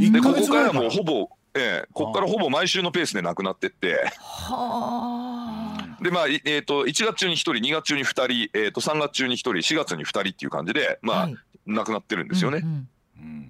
[0.00, 4.04] 一でここからもうほぼ、ええここからほぼ毎週のペースでなくなってって。
[4.18, 6.02] はあ。
[6.02, 12.58] でまあいえー、と1月中に1人2月中に2人、えー、と3月中に1人4月に2人っていう感じで、まあはいなくなってるんですよね。
[12.58, 12.88] うんうん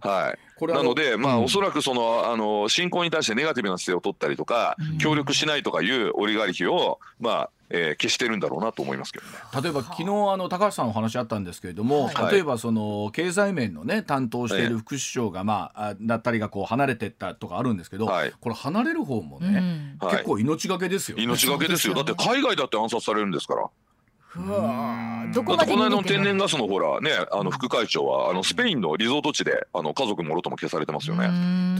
[0.00, 1.44] はい、これあなので、まあ、うん。
[1.44, 9.32] おそらくそのあの侵攻に対してネガティブな姿勢を取ったりとか、うん協力しないとかいうオリガルヒを、まあえー消してるんだろうなと思いますけどね。
[9.62, 12.32] 例えば昨日あの高橋さんお話あったんですけれども、はい。
[12.32, 18.32] 例えばその経済面のね担当している副首相がまああだったりがこう離れてったとかあるんですけど、はい。
[18.40, 20.06] これ離れる方もね、うん。
[20.06, 20.16] はい。
[20.16, 21.24] 結構命がけですよね。
[21.24, 21.94] 命がけですよ。
[21.94, 23.68] だって海外だって暗殺されるんですから。
[24.36, 31.28] どこだってこの間の天然ガスのほらねあの副会長はあのスペインのリゾート地であの家族もろとも消されてますよね。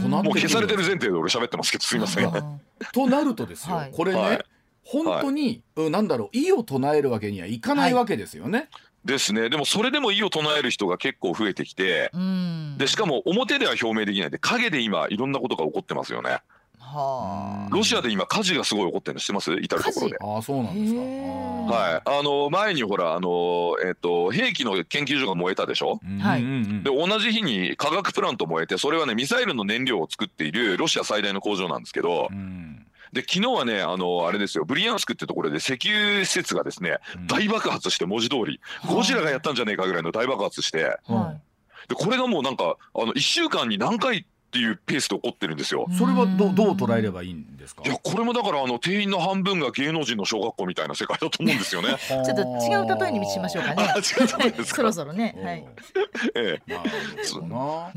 [0.07, 2.25] もう消されてる前提で俺喋ってますけどすいません。
[2.25, 2.59] うん。
[2.93, 3.91] となるとですよ、はい。
[3.91, 4.45] これね、はい。
[4.83, 8.69] 本当に、うんなんだろう意を唱えるわけにはいかないわけですよね。
[9.05, 9.49] ですね。
[9.49, 12.75] でもそれでも意を唱える人が結構増えてきてうん。
[12.77, 16.39] でしかも表では表明できないで陰で今いろんなことが起こってますよね。
[16.87, 17.69] はあ。
[17.69, 19.53] ロシアで今火事がすごい起こってるの知ってます？
[19.53, 20.17] 至る所で。
[20.21, 21.01] ああそうなんですか。
[21.01, 25.99] はい、あの前にほらあの、えっと兵器の研究所が燃えたでしょ？
[26.03, 26.43] うんはい。
[26.83, 32.85] で同じ日に化学プラント燃えてそれはねミサイルの燃料を作っているロシア最大の工場なんですけどうん。
[33.13, 37.27] で昨日はねあのあれですよブリヤンスクってところで石油施設がですねうん。
[37.27, 41.41] 大爆発して文字通りゴジラがやったんじゃねえかぐらいの大爆発してはい。
[41.89, 44.25] でこれがもうなんかあの1週間に何回
[44.57, 45.85] っていうペースで起こってるんですよ。
[45.97, 47.83] それはどどう捉えればいいんですか？
[47.85, 51.89] いやこれもだからあの定員の半分が芸能人の小学校みたいな世界だと思うんですよね。
[52.07, 53.83] ちょっと違う例えにしましょうかね。
[53.83, 54.75] あ違うですか？
[54.77, 55.35] そろそろね。
[55.43, 55.65] はい。
[56.35, 56.73] ええ。
[57.47, 57.91] ま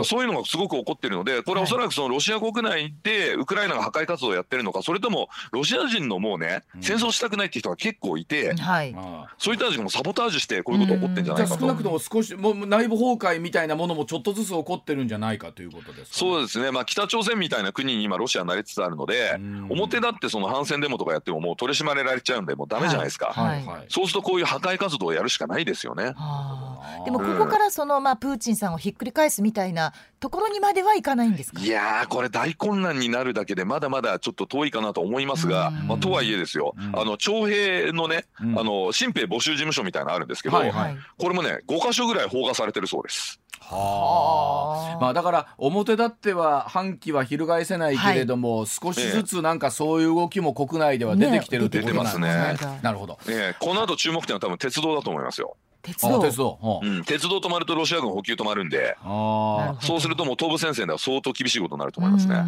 [0.00, 6.82] あそういうのがすごく起こってるのでこれはおそらくそのロシア国内でウクライナが破壊活動をやってるのかそれともロシア人のもうねうん。
[6.82, 8.94] 戦争したくないって人が結構いてはい。
[9.38, 11.58] そういった人たちもサボタージュしてこういうこと起こってんじゃないかと。
[11.60, 11.82] じゃあ少なく。
[11.82, 19.66] とも少しもう内部崩壊みたいなものもちょっとずつ起こってるんじゃないかということですか、そうですね、まあ、北朝鮮みたいな国に今ロシアなりつつあるのでうん。
[19.70, 23.64] 表だってその反戦デモとかやってももう取り締まれられちゃうんでもうダメじゃないですか、はい。
[23.64, 23.84] はい。
[23.88, 26.04] そうするとこういう破壊活動をやるしかないですよね。
[26.04, 35.86] はああでもここからそのまあプーチンさんをひっくり返すみたいなところにまではいかないんですかいやーこれ大混乱になるだけでまだまだちょっと遠いかなと思いますが、うん。
[35.88, 36.98] まあ、とはいえですよ、うん。
[36.98, 38.58] あの徴兵のね、うん。
[38.58, 40.96] あの新兵募集事務所みたいなのあるんですけど、はいはい。
[41.18, 43.40] これもね5箇所ぐらい放火されてるそうです。
[43.76, 44.98] はあ。
[45.00, 52.28] まあだから表立っては反旗は翻せないけれども、少しずつなんかそういう動きも国内では出てきてるってことなんですね。
[52.28, 52.80] ね出てますね。
[52.82, 53.18] なるほど。
[53.26, 55.56] ね、この後注目点は多分鉄道だと思いますよ。
[55.56, 56.20] あ鉄道。
[56.20, 56.58] 鉄道。
[56.60, 62.44] はうん、鉄道止まるとロシア軍補給止まるんで、そうするともう東部戦線では相当厳しいことになると思いますね。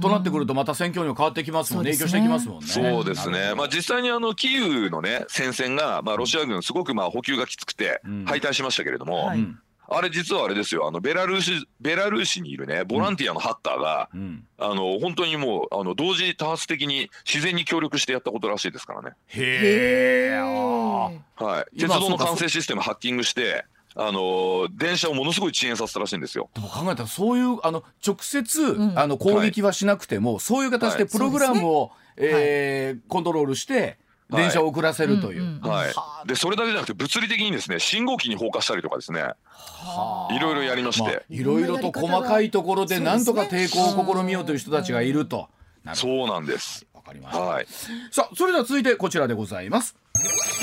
[0.00, 2.20] となってくるとまた戦況にも変わってきますもんねそうですね。
[2.20, 2.92] 影響してきますもんね。
[2.94, 8.24] そうですね、まあ、実際にあのキーウのね戦線が、まあ、ロシア軍すごくまあ補給がきつくてうん。
[8.24, 9.38] 敗退しましたけれども、はい。
[9.38, 10.86] うんあれ実はあれですよ。
[10.88, 14.44] あのベラルーシベラルーシにいるねボランティアのハッカーが、うん。
[14.58, 19.10] あの本当にもうあの同時多発的に自然に協力してやったことらしいですからね。
[19.28, 20.38] へえ。
[20.38, 26.50] はい、鉄今道の管制システムハッキングしてあの電車をものすごい遅延させたらしいんですよ。
[26.54, 28.98] でも考えたらそういうあの直接、ん。
[28.98, 33.96] あの攻撃はしなくても、そういう形でプログラムを、えーコントロールしてはい
[34.30, 35.60] 電車を遅らせるという。
[35.60, 35.88] はい。
[35.92, 39.22] はあ、でそれだけじゃなくて物理的にですね信号機に放火したりとかですね。
[39.22, 40.34] はあ。
[40.34, 45.48] いろいろやりまして、まあいろいろと細かいところでなんとか抵抗を試みようという人たちがいると。
[45.94, 46.86] そうなんです。
[46.92, 47.40] どわかりました。
[47.40, 47.66] はい。
[48.10, 49.96] さあそれでは続いてこちらでございます。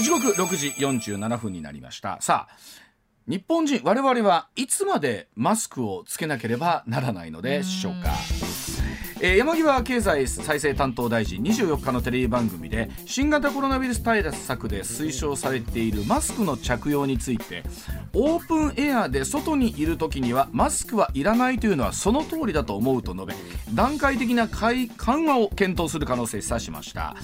[0.01, 2.17] 時刻6時47分になりました。
[2.21, 2.55] さあ
[3.25, 8.09] 日本人我々はいつまでマスクをつけなければならないのでしょうか？
[9.25, 17.63] えー山際経済再生担当大臣24日のテレビ番組で新型コロナウイルス対策で推奨されているマスクの着用について
[18.11, 23.33] オープンエアで外にいる時にはマスクはいらないというのはその通りだと思うと述べ
[23.73, 24.89] 段階的な緩
[25.25, 27.15] 和を検討する可能性を示唆しました。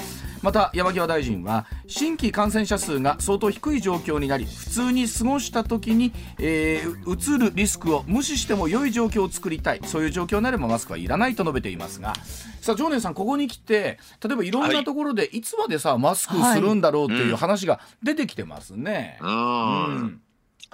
[0.42, 9.82] また山際大臣は新規感染者数が相当低い状況になり普通に過ごした時に、えー、うつるリスクを無視しても良い状況を作りたい。
[9.84, 11.89] そういう状況になればマスクはいらないと述べています。
[11.98, 12.14] が。
[12.62, 19.18] さあ常念さんここに来て例えばいろんなところでいつまでさマスクするんだろうっていう話が出てきてますね。
[19.22, 20.22] ううんん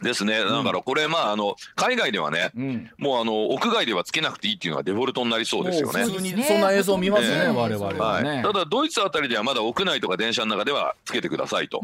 [0.01, 0.39] ですね。
[0.39, 2.91] だからこれまああの海外ではねうん。
[2.97, 5.99] もうあの屋外ではつけなくていいっていうのがデフォルトになりそうですよね。
[6.01, 6.09] もう。
[6.11, 8.39] 普通にそんな映像見ますねええ我々ははね。
[8.39, 11.81] い、ただドイツあたりではまだ屋内とか電車の中ではつけてくださいと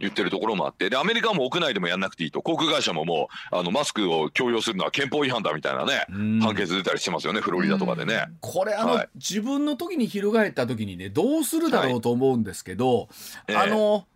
[0.00, 2.42] 言ってるところもあってでアメリカも屋内でもやんなくていいと。
[2.42, 6.40] 航空会社ももうあのマスクを強要するのは憲法違反だみたいなねうん。
[6.40, 8.26] 判決出たりしてますよねフロリダとかでね。
[8.40, 9.08] これあの、はい。
[9.14, 13.08] 自分の時に翻った時にねどうするだろうと思うんですけど、
[13.48, 13.56] ええ。
[13.56, 14.06] あの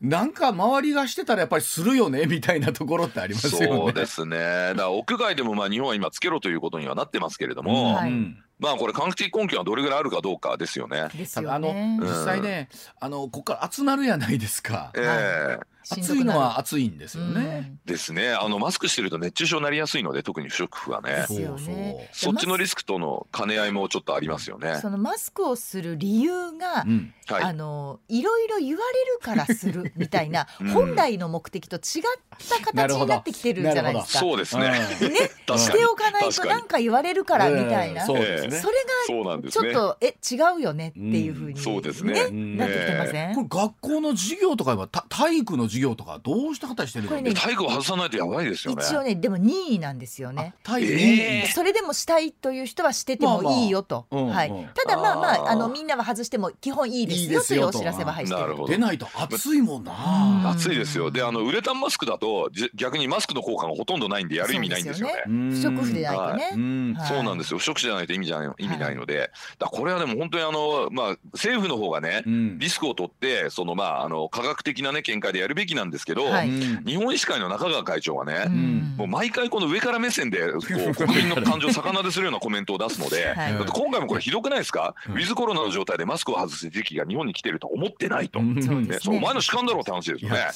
[0.00, 3.66] なんか周りがしてたらやっぱりするよねみたいなところってありますよね。
[3.66, 11.08] そうですねだから屋外でもまあ日本は今つけろということにはなってますけれども、はいうんまあこれ科学的根拠はどれぐらいあるかどうかですよね。
[11.14, 14.92] ですただあのよね実際ね、あのここから熱なるやないですか。
[14.96, 15.14] ええしんど
[15.50, 17.76] くなる暑いのは暑いんですよね。
[17.84, 18.32] ですね。
[18.32, 21.12] あのマスクしてると熱中症になりやすいので特に不織布はね。
[21.12, 22.10] ですよね。
[22.12, 24.78] そっちのリスクとの兼ね合いもちょっとありますよね。
[24.80, 27.14] そのマスクをする理由が、うん。
[27.28, 27.42] はい。
[27.42, 30.68] あのいろいろ言われるからするみたいな、 うん。
[30.70, 31.82] 本来の目的と違っ
[32.48, 34.18] た形になってきてるじゃないですか。
[34.18, 34.70] そうですね。
[34.70, 34.78] ね、
[35.56, 38.06] しておかないとなんか言われるからみたいな、うん。
[38.06, 38.58] そうですね。
[38.58, 38.74] それ
[39.42, 41.62] がちょっと、え違うよねっていうふうに、うん。
[41.62, 42.20] そうですね。
[42.30, 48.82] うんなってきてません、これ学校の授業とかはた体育の授業とかどうした方してるのこれね体育を外さないとやばいですよね。
[48.84, 50.54] 一応ねでも任意なんですよね。
[50.62, 51.52] 体育えー。
[51.52, 54.34] それでもしたいという人はしててもいいよと、まあまあ。
[54.34, 54.58] はいうん。
[54.58, 57.78] うんただまあまああのみんなは外しても基本いいですいいですよと。
[57.78, 58.40] いうお知らせは入ってる。
[58.40, 58.68] なるほど。
[58.68, 59.92] 出ないと暑いもんな。
[59.92, 60.50] うん。
[60.50, 61.10] 暑いですよ。
[61.10, 65.14] であのウレタンマスクだとじ逆にマスクの効果がほとんどないんでやる意味ないんですよね。
[65.26, 65.50] うん。
[65.50, 66.94] 不織布でないとね、うん。
[66.94, 67.08] はい。
[67.08, 67.58] そうなんですよ。
[67.58, 68.54] 不織布じゃないと意味じゃない。
[68.58, 72.58] 意味ないので、だからこれはでも本当にあのまあ政府の方がね、うん。
[72.58, 76.48] リスクを取ってそのまああの科学的なね見解でやるべきなんですけど、はい。
[76.50, 78.94] うん日本医師会の中川会長はね、うん。
[78.96, 80.58] もう毎回この上から目線でこ
[80.90, 83.52] う 国民の感情を逆なでするようなコメントを出すので、 はい。
[83.54, 85.14] 今回もこれひどくないですか、うん。
[85.14, 88.54] ウィズコロナの状態でマスクを外す時期が日本に来てるとは思ってないと、うん。
[88.54, 88.98] ね。
[89.00, 90.48] そうお前の主観だろうって話ですよね。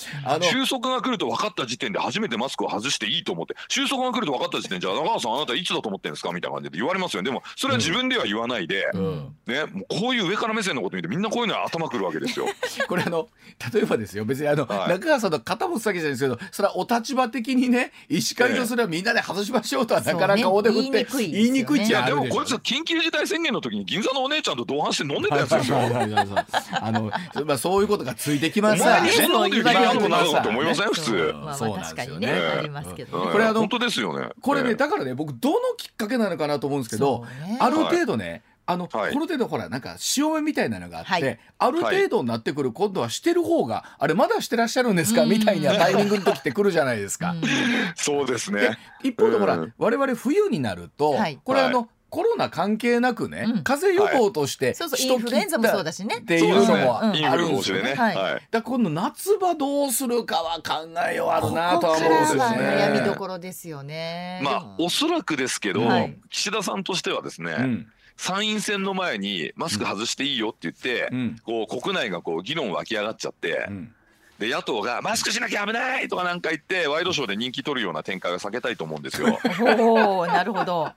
[0.42, 3.54] 収束が来ると分かった時点で初めてマスクを外していいと思って。
[3.68, 6.32] 収束が来ると分かった時点でじゃあ中川さんあなたいつだと思ってるんですか？
[6.32, 7.30] みたいな感じで言われますよね。
[7.30, 9.34] でもそれは自分では言わないで、うん。
[9.46, 12.46] ね、もうこういう上から目線のこと見てみんなこういうのは頭くるわけですよ。
[12.88, 13.28] これあの
[13.72, 14.24] 例えばですよ。
[14.24, 25.76] 別にあの、はい中川さんの肩持つわけじゃないですけどそれはお立場的にね医師会とすればみんなで外しましょうとはなかなか大手振って言いにくいっいちゃでもこいつ緊急事態宣言の時に銀座のお姉ちゃんと同伴して飲んでたやつですよ。
[25.76, 26.46] はいはいはいはい
[26.80, 27.10] あの、
[27.46, 28.82] まあ、そういうことがついてきます。
[28.82, 29.98] お前にねそんなこと言う気になる
[30.42, 30.66] と思い。
[30.66, 30.92] ませんね。
[30.92, 31.32] 普通。
[31.34, 32.28] まあそうなんですよね。
[32.28, 33.20] ありますけど。
[33.30, 34.28] これあの本当ですよね。
[34.40, 34.74] これねええ。
[34.74, 37.24] だからね僕どのきっかけなのかなと思うんですけど、
[37.58, 39.12] ある程度ね、あの、はい。
[39.12, 41.38] この程度ほらなんか潮目みたいなのがあって、はい。
[41.58, 45.30] ある程度になってくる今度はしてる方があれまだしてらっしゃるんですかうん。
[45.30, 47.32] みたいなタイミングの時って来るじゃないですか。
[47.32, 47.42] うん。
[47.96, 48.78] そうですでね。
[49.02, 49.74] 一方でほら、うん。
[49.78, 51.38] 我々冬になると、はい。
[51.42, 53.62] これあの、はコロナ関係なくね、うん。
[53.62, 56.18] 風邪予防として、そうそうしときインフルエンザもそうだしね。
[56.18, 57.82] っていうのもあるんですよね。
[57.84, 57.94] ね。
[57.94, 58.34] はいはい。
[58.34, 62.58] だから今度夏場どうするかは考えようあるなとは思うんですよはね。
[62.58, 64.40] 悩みどころですよね。
[64.42, 66.18] まあおそらくですけど、はい。
[66.28, 67.86] 岸田さんとしてはですね、うん
[68.20, 73.94] 参院選の前にマスク外していいよって言って、うんこう国内がこう議論湧き上がっちゃって、うん
[74.38, 79.38] で野党がマスクしなきゃ危ないとかなんか言ってワイドショーで人気取るような展開は避けたいと思うんですよ。
[79.60, 80.90] おおなるほど。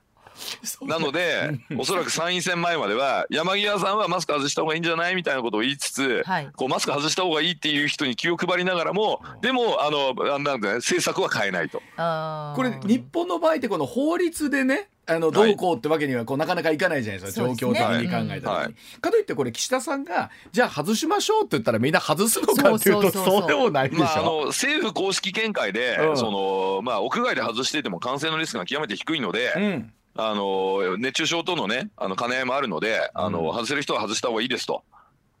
[0.82, 6.50] なのでおそらく参院選前までは山際さんはマスク外した方がいいんじゃないみたいなことを言いつつ、はい。
[6.56, 11.78] こうマスク外した方がいいっていう人に気を配りながらもでもあのあなんだね政策は変えないと。
[11.78, 17.72] これ日本の場合ってこの法律でねあのどうこうってわけにはこうなかなかいかないじゃないですか、そうですね。
[17.74, 19.00] 状況的に考えた時に、はい。
[19.00, 23.40] かといってこれ岸田さんがじゃあ外しましょうって言ったらみんな外すのかっていうとそうそうそうそう。
[23.40, 26.16] そうでもないでしょ、まあ、あの政府公式見解で、うん。
[26.16, 33.52] そのまあ、屋外で外していても感染のリスクが極めて低いので、うんあの熱中症とのねあの兼ね合いもあるのであの、うん。
[33.52, 34.82] 外せる人は外した方がいいですと。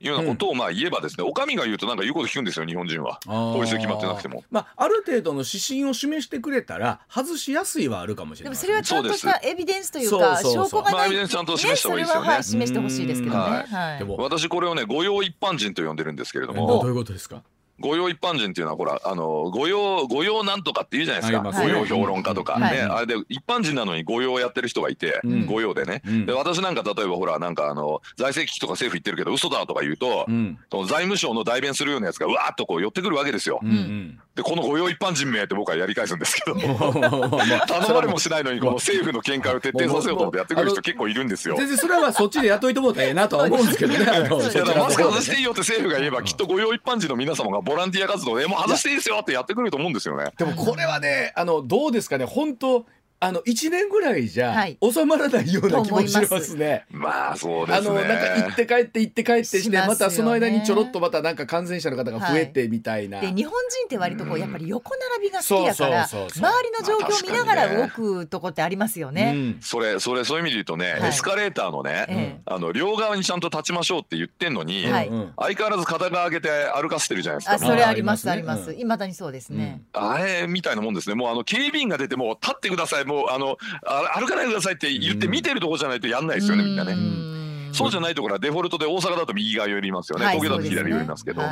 [0.00, 3.20] いうようなことをまあ言えばですね、お上が言うとなんか言うこと聞くんですよ日本人は。
[3.24, 4.44] 法律で決まってなくても。
[4.50, 10.82] まあ、ある程度の指針を示してくれたら外しやすいはあるかもしれないでもそれはちゃんとしたエビデンスというかそうそうそう。
[10.82, 12.22] 証拠がないまあエビデンスちゃんと示した方がいいですよね。
[12.22, 13.40] それははい示してほしいですけどね。
[13.40, 13.76] うん。
[13.76, 13.98] はい。
[13.98, 17.42] でも私これをね御用一般人と呼んでるんですけれどえどもういうことですか？
[17.80, 21.38] 御用一般人っていうのはほらあの御用御用なんとかって言うじゃないですか。
[21.40, 22.76] あります御用評論家とか、はい。
[22.76, 25.46] ねあれで一般人なのに御用やってる人がいて、うん。
[25.46, 26.26] 御用でね、うん。
[26.26, 30.58] で私なんか例えばほらなんかあの財政危機とか政府言ってるけど嘘だとか言うと、うん。
[30.86, 33.60] 財務省の代弁するようなやつがうわーっとこう寄ってくるわけですよ。
[33.62, 36.56] うんうんでこの御用一般人名って僕はやり返すんですけど。
[36.58, 41.54] まあ頼まれもしないのにこの政府の見解を徹底させようと思ってやってくる人結構いるんですよ。
[41.56, 44.04] 全然それはそっちで雇いともうたらええなとは思うんですけどね。
[44.76, 50.32] マスク外していいよって政府が言えばきっと御用一般人の皆様がボランティア活動でもう外していいですよってやってくると思うんですよね。
[50.36, 52.24] でもこれはねあのどうですかね。
[52.24, 52.86] 本当
[53.24, 56.84] あの1年ぐらいじゃはい収まらないような気もしますね。
[56.90, 57.88] まあそうですね。
[57.88, 63.20] あのなんか行って帰って行って帰ってしてねまたその間にちょろっとまたなんか感染者の方が増えてみたいな。
[63.20, 69.32] で日本人って割とこうやっぱり横並びが好きだからそうそうそう周りの状況を見ながら動くとこってありますよね。
[69.34, 77.54] うんそれそれそういう意味で言うとね、はいエスカレーターのね、えあの両側にちゃんと立ちましょうって言ってんのに、はいうん相変わらず肩が上げて歩かせてるじゃないですか。
[77.54, 78.56] あそれありますあありま。
[78.56, 79.82] すいまだにそうですね。
[79.92, 81.14] あれみたいなもんですね。
[81.14, 83.04] もうあの警備員が出てもう立ってください。
[83.14, 85.32] もうあのあ歩かないでくださいって言ってうん。
[85.32, 86.94] 見てるとこじゃないとやんないですよねみんなね。
[86.94, 87.70] ん。
[87.72, 90.24] そうじゃないところはデフォルトで大阪だと右側寄りますよね。
[90.26, 91.50] はい東京だと左寄りますけど、はい、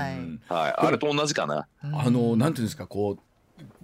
[0.48, 0.74] はい。
[0.76, 1.66] あれと同じかな。
[1.82, 3.18] あのなんていうんですかこう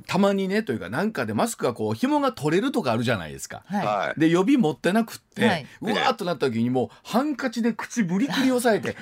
[0.06, 3.62] たまにねというかなんかでマスクがこう紐が取れるとかあるじゃないですか。
[3.66, 3.86] はい。
[3.86, 4.20] はい。
[4.20, 5.66] で予備持ってなくって、はい。
[5.82, 8.96] うわーっとなった時にもうハンカチで口ぶりくり押さえて、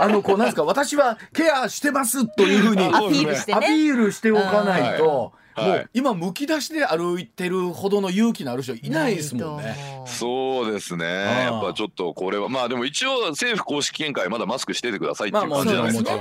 [0.00, 5.32] あのこうなんですか私はケアしてますというふうにアピールしてアピねールしておかないと、
[5.66, 9.76] もう今むき出しで歩いてるほどの勇気のある人いないですもんね。
[10.06, 11.04] そうですね。
[11.04, 16.12] やっぱちょっとこれはまあでも一応政府公式見解まだマスクしててくださいっていう感じじゃないですか。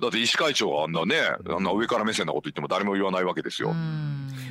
[0.00, 1.16] だって医師会長があんなね
[1.48, 3.74] あんな上から目線なこと言っても誰も言わないわけですよ。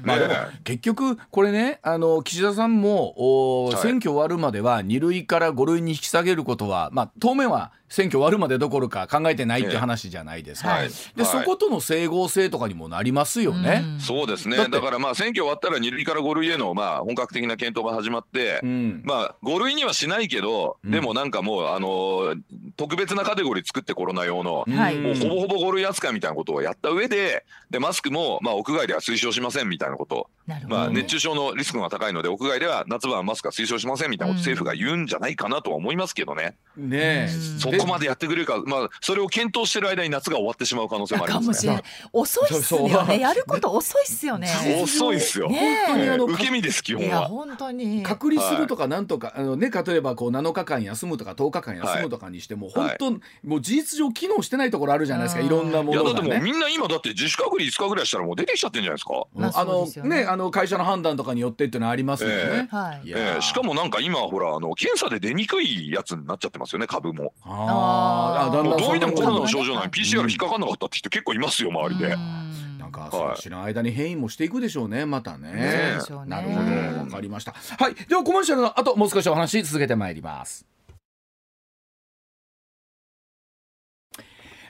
[0.03, 3.77] うんまあでもね結局これねあの岸田さんもおはい。
[3.77, 10.69] 選挙終わるまでは2類から5類に引き下げることは、まあ、当面は選挙終わるまでどころか考えてないっていう話じゃないですか。
[10.69, 10.89] はい。
[11.15, 11.31] で、はい。
[11.31, 13.83] そことの整合性とかにもなりますよね。
[13.85, 13.99] うん。
[13.99, 14.57] そうですね。
[14.57, 19.03] だからまあ選挙終わったら2類から5類へのまあ本格的な検討が始まって、うん。
[19.05, 20.89] まあ5類にはしないけど、うん。
[20.89, 22.41] でもなんかもうあのー
[22.77, 24.97] 特別なカテゴリー作ってコロナ用の、はい。
[24.97, 30.29] うんもうほぼほぼ5類扱いみたいなことをやった上ででマスクもまあ屋外では推奨しませんみたいなこと。
[30.47, 34.55] なるほど、まあ、うん熱中症のリスクが高いので屋外では夏場はマスクは推奨しませんみたいなことうん。
[34.55, 37.29] 政府が言うんじゃないかなとは思いますけどね、ねえ。
[37.31, 37.59] うん。
[37.59, 41.45] そこまでやってくれるか、まあ、それを検討してる間に夏が終わってしまう可能性もありますね。
[41.45, 41.83] かもしれない。
[42.13, 43.19] 遅いっすよね。
[43.19, 44.49] やること遅いっすよね。
[44.83, 46.09] 遅いっすよ、ね本当に。
[46.09, 47.27] あの受け身です基本いやは。
[47.27, 48.03] 本当に。
[48.03, 52.97] 隔離するとかなんとか、あのね例えばこう7日間休むとか10日間休むとかにしても、はい。
[52.99, 55.47] 本当もう事実上機能してないところあるじゃないですか、うん。
[55.47, 56.43] いろんなもいやだってもうのがね。
[56.43, 59.13] みんな今だって自主隔離5日ぐらいしたらもう出てきちゃってるんじゃないですか。
[59.59, 60.23] あそうあね。
[60.23, 62.67] ねあの会社の判断とかによってっていうのはありますよね。
[62.71, 63.07] はい。
[63.07, 63.09] い。
[63.11, 63.41] やーええ。
[63.41, 67.33] しかもなんか今ほらあの検査で出にくいやつになっちゃってますよね株も。
[67.43, 68.51] あー。
[68.51, 72.05] あだんだんどう見てもコロナの症状なのに PCR 引っかかんなかったって人結構いますよ周りで。
[72.13, 72.77] うん。
[72.79, 75.97] なんかはいその知らん間に変異もしていくでしょうねまたね。
[76.27, 76.99] なるほど。
[76.99, 77.53] わかりました。
[77.53, 77.95] はい。
[77.95, 80.65] ではコマーシャルの後もう少しお話続けてまいります。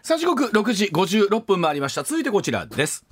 [0.03, 2.03] さあ時刻6時56分回りました。
[2.03, 3.05] 続いてこちらです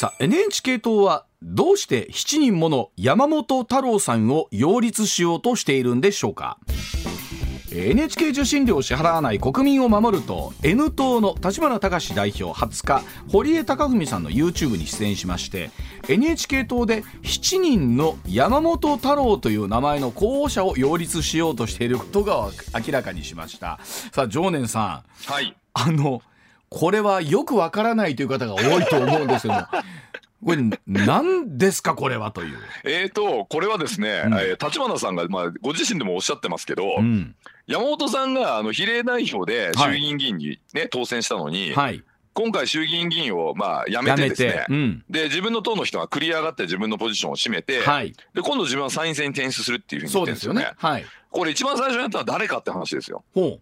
[0.00, 6.56] さあ NHK 党はどうして7人もの山本太郎さんを擁立しようとしているんでしょうか？
[7.70, 15.70] えー NHK 受信料を支払わない国民を守ると N 党の立花隆代表20日堀江貴文さんの YouTube に出演しまして
[16.08, 22.48] NHK 党で7人の山本太郎という名前の候補者を擁立しようとしていることが
[22.86, 23.78] 明らかにしました。
[23.84, 25.30] さあ常念さん。
[25.30, 25.54] はい。
[25.74, 26.22] あの
[26.70, 29.60] これはよくわからないという方が多いと思うんですけども
[30.42, 32.58] これ何ですかこれはという。
[32.84, 37.34] えーとこれはですね、うんえー立花さんがまあご自身でもおっしゃってますけど、うん
[37.66, 42.02] 山本さんがあの比例代表で衆議院議員にね、当選したのに、はい、
[42.32, 44.66] 今回衆議院議員をまあ辞めやめてですねて、。
[44.68, 50.94] うんで自分の党の人が繰り上がって自分のポジションを占めて、はい、で今度自分は参院選に転出するっていうふうに言そうですよってるんですよねね。
[50.94, 51.06] はい。
[51.30, 53.22] これ一番最初にやったのは誰かって話ですよ。
[53.34, 53.60] ほ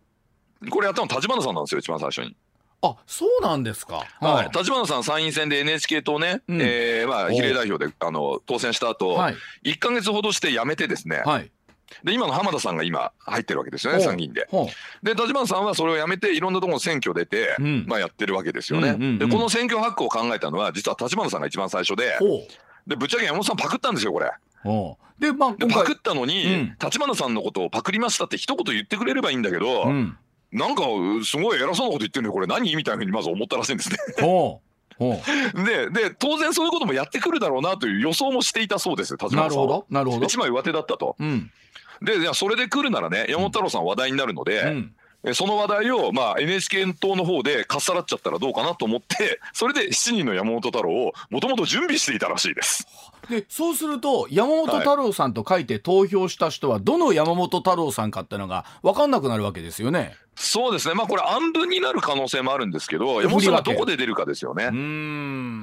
[0.62, 0.70] う。
[0.70, 2.36] これやったの立花さんなんですよ一番最初に。
[2.82, 4.06] あ、そうなんですか。
[4.20, 9.34] はい、立花さん参院選で NHK 党ね、うんえーまあ、比例代表であの当選した後、はい。
[9.64, 11.50] 1か月ほどして辞めてですね、はい。
[12.04, 14.46] で今の浜田さんが今入ってるわけですよね参議院で。
[14.50, 14.68] ほ
[15.02, 18.90] で立花さんはそれをやめていろんなところの選挙出て、うんまあ、やってるわけですよね。
[18.90, 22.18] うんうんうんでこの選挙ハックを考えたのは実は立花さんが一番最初で
[22.86, 24.30] でぶっちゃけ山本さんパクったんですよこれ。
[25.18, 25.96] で、まあ、パクっ。
[25.96, 30.16] たのに、うん立花さんのことをパクりましたって一言言ってくれればいいんだけど、うん。
[30.52, 30.82] なんか
[31.24, 33.96] すごい偉そうなこと言ってるのよこれ何みたいなふうにまず思ったらしいんですね。
[35.54, 39.36] でで当然そういうこともやってくるだろうなという予想もしていたそうです立う。
[39.36, 39.86] な花さんはるほど。
[39.90, 40.26] なるほど。
[40.26, 41.16] 一枚上手だったと。
[41.18, 41.50] うん。
[42.02, 44.94] でいやそれで来るならね山本太郎さん話題になるので、うん。
[45.24, 52.86] えその話題を、まあ、NHK 党の方でかっさらっちゃったらどうかなと思って それで7人の山本太郎をもともと準備していたらしいです。
[53.28, 60.14] で、そうすると、山本太郎さんと書いて投票した人は、どの山本太郎さんかってのが分かんなくなるわけですよね。
[60.40, 64.66] そうですねまあこれ暗分になる可能性もあるんですけど山本さんがどこで出るかですよね。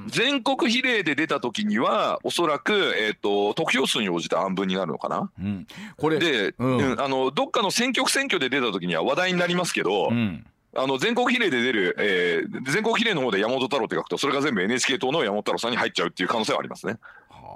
[0.10, 5.32] 全国比例で出た時にはおそらく、えー、と得票数に応じて暗分になるのかな。
[5.40, 5.68] うん。
[5.96, 6.20] これ。
[6.20, 10.46] で、うんうんあのどっかの選挙区選挙で出た時には話題になりますけど、うん。
[10.76, 16.98] あの全国比例で出る、えー全国比例の方で山本太郎って書くとそれが全部 NHK 党の山本太郎さんに入っちゃうっていう可能性はありますね。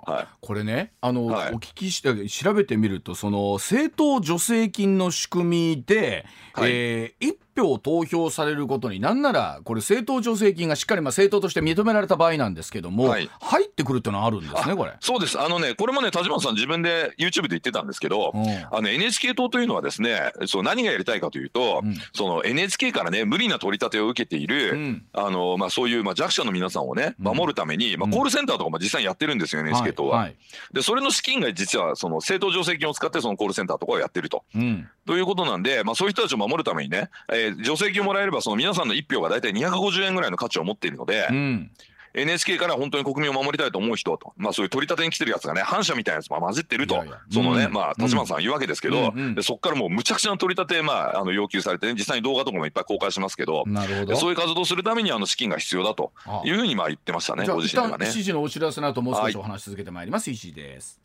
[0.05, 0.27] はい。
[0.41, 1.53] これねあの、はい。
[1.53, 6.71] お聞きして調べてみるとその政党助成金の仕組みで、はい。
[6.71, 13.29] えー、1票投票されることになんならこれ政党助成金がしっかりまあ政党として認められた場合なんですけども、はい。
[13.39, 14.93] 入ってくるっていうのはあるんですねこれ。
[14.99, 15.39] そうです。
[15.39, 18.45] あのねこれもね田島さん自分で YouTube で言ってたんですけど、うん。
[18.47, 21.95] あの NHK 党というのはですねそう何がやりたいかというと、うん。
[22.13, 25.05] その NHK からね無理な取り立てを受けている、うん。
[25.13, 27.25] あのまあ、そういう、まあ、弱者の皆さんをねうん。
[27.25, 28.11] 守るために、まあ、うん。
[28.11, 30.17] コールセンターとかも実際にやってるんですよ、NHK 党は。
[30.17, 30.25] はい。
[30.27, 30.35] はい
[30.71, 34.43] でそれの資金が実はその政党助成金を使ってそのコールセンターとかをやってると。
[34.55, 34.87] うん。
[35.05, 41.71] ということなんで、まあ、そういう人たちを守るためにね、えー助成金をもらえればその皆さんの1票が大体250円ぐらいの価値を持っているので、うん
[42.13, 53.63] NHK から本当に国民を守りたいと思う人と、まあ、そういう取り立てに来てるやつがね反社みたいなやつも混じってるといやいやそのね、うんまあ立花さん言うわけですけど、うんうんでそこからもうむちゃくちゃな取り立て、まあ、あの要求されて、ね、実際に動画とかもいっぱい公開しますけど。
[53.67, 58.07] なるほどでそういう活動をするためにあの資金が必要だとあいうふうにまあ言ってましたね、ご自身ではね。
[58.07, 60.99] 7時のお知らせの後もう少しお話し続けてまいります、石井です。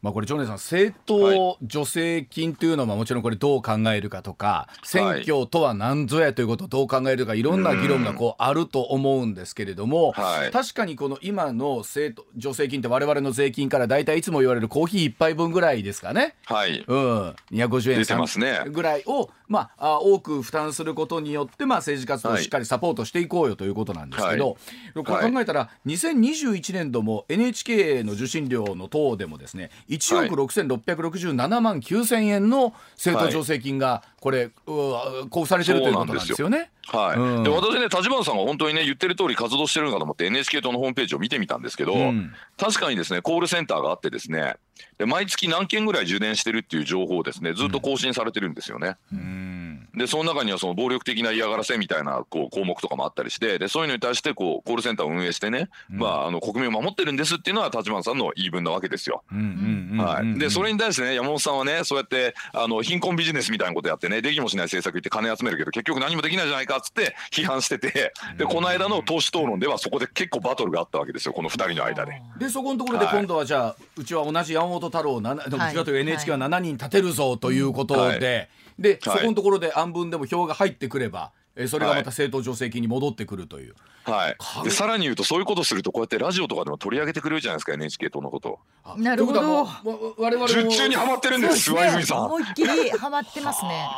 [0.00, 10.50] まあこれ、ジョネさん、政党助成金というのはもちろんこれどう考えるかとか、選挙とは何ぞやということをどう考えるか、いろんな議論がこうあると思うんですけれども、はい。
[10.52, 16.36] 確かにこの今の政党助成金って我々の税金から大体いつも言われるコーヒー一杯分ぐらいですかね。
[16.46, 18.64] はい、うん、250円出てますね。
[18.68, 24.56] ぐらいを、まあ、あ多く負担することによって、まあ、政治活動をしっかりサポートしていこうよということなんですけど、
[24.94, 36.70] これ考えたら、2021年度も NHK の受信料の等でもですね1億6667万9000円の政党助成金がこれ、交付されてるということなんですよね。
[36.88, 37.42] はい、うん。
[37.44, 42.32] で私ね立花さんが本当にね言ってる通り活動してるのかと思って NHK 党のホームページを見てみたんですけど、うん。
[42.56, 44.56] 確かにですねコールセンターがあってですね
[44.96, 48.96] で毎月何件ぐらい受電してるっていう情報をですねずっと更新されてるんですよね。
[49.12, 49.88] うん。
[49.94, 59.22] でその中にはその暴力的な嫌がらせみたいなこう項目とかもあったりしてでそういうのに対してこうコールセンターを運営してね、まあ、あの国民を守ってるんですっていうのは立花さんの言い分なわけですよ。
[60.38, 72.20] でそれに対してね山本さんはねそうやってあの貧困ビジネスみたいなことやってねできもしない政策言って金集めるけど結局何もできないじゃないかっつって批判しててでこの間の党首討論ではそこで結構バトルがあったわけですよこの2人の間で。
[72.38, 75.94] でそこのところで今度はじゃあ、うちは同じ山本太郎7でもはい違うとい。
[75.94, 78.20] う NHK は7人立てるぞということで、はい。
[78.20, 78.48] で、
[78.78, 78.98] はい。
[79.02, 83.74] そこのところで案文でも票が入ってくれば、えそれがまた政党助成金に戻ってくるという。
[84.04, 84.36] はい。
[84.38, 88.60] か、でさらに言うとそういうことするとこうやってラジオとかでも取り上げてくれるじゃないですか NHK 党のこと。
[88.96, 89.40] なるほど。
[89.64, 89.66] わ
[90.16, 90.46] 我々も。
[90.46, 92.24] 術中にはまってるんですそう上泉さん。
[92.26, 93.88] 思いっきりハマってますね。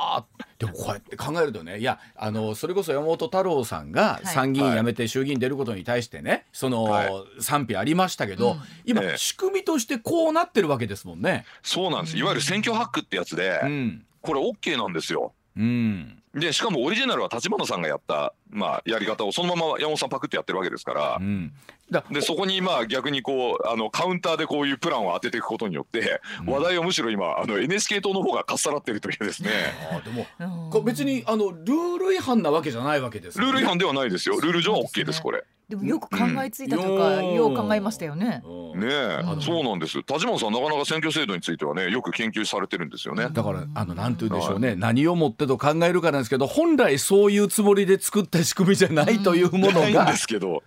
[0.58, 4.26] でもこうやって考えるとねいやあのそれこそ山本太郎さんがい。
[4.26, 7.10] 参議院辞めて衆議院出ることに対してね、その、はい。
[7.40, 8.60] 賛否ありましたけど、うん。
[8.86, 9.18] 今、ええ。
[9.18, 11.44] 仕組みとしてこうなってるわけですもんね。
[11.62, 12.16] そうなんです。
[12.16, 14.06] いわゆる選挙ハックってやつで、うん。
[14.22, 15.32] これ OK なんですよ。
[15.56, 21.18] うんでしかもオリジナルは立花さんがやった、まあ、やり方をそのまま山本さんパクってやってるわけですから。
[21.20, 21.52] う、ん、
[21.90, 29.50] だでそこにまあ逆にこうあのカウンターでこういうプランを当てていくことによって、話題をむしろ今あの NHK 党の方がかっさらってるというですね。
[29.92, 33.52] あーでも別にあのルール違反なわけじゃないわけですよね。
[33.52, 34.40] ルール違反ではないですよ。
[34.40, 35.44] ルール上は OK ですこれ。
[35.70, 37.34] でもよく考えついたとか、うん。
[37.34, 38.42] よう考えましたよね。
[38.44, 38.80] うん。
[38.80, 39.40] ねえ、うん。
[39.40, 39.98] そうなんです。
[39.98, 43.28] 立花さんなかなか選挙制度についてはねよく研究されてるんですよね。
[43.30, 50.62] だからあのなんて言うんでしょうね、何をもってと考えるかなんですけど本来そういうつもりで作った仕組みじゃないというものないんがで、すけど。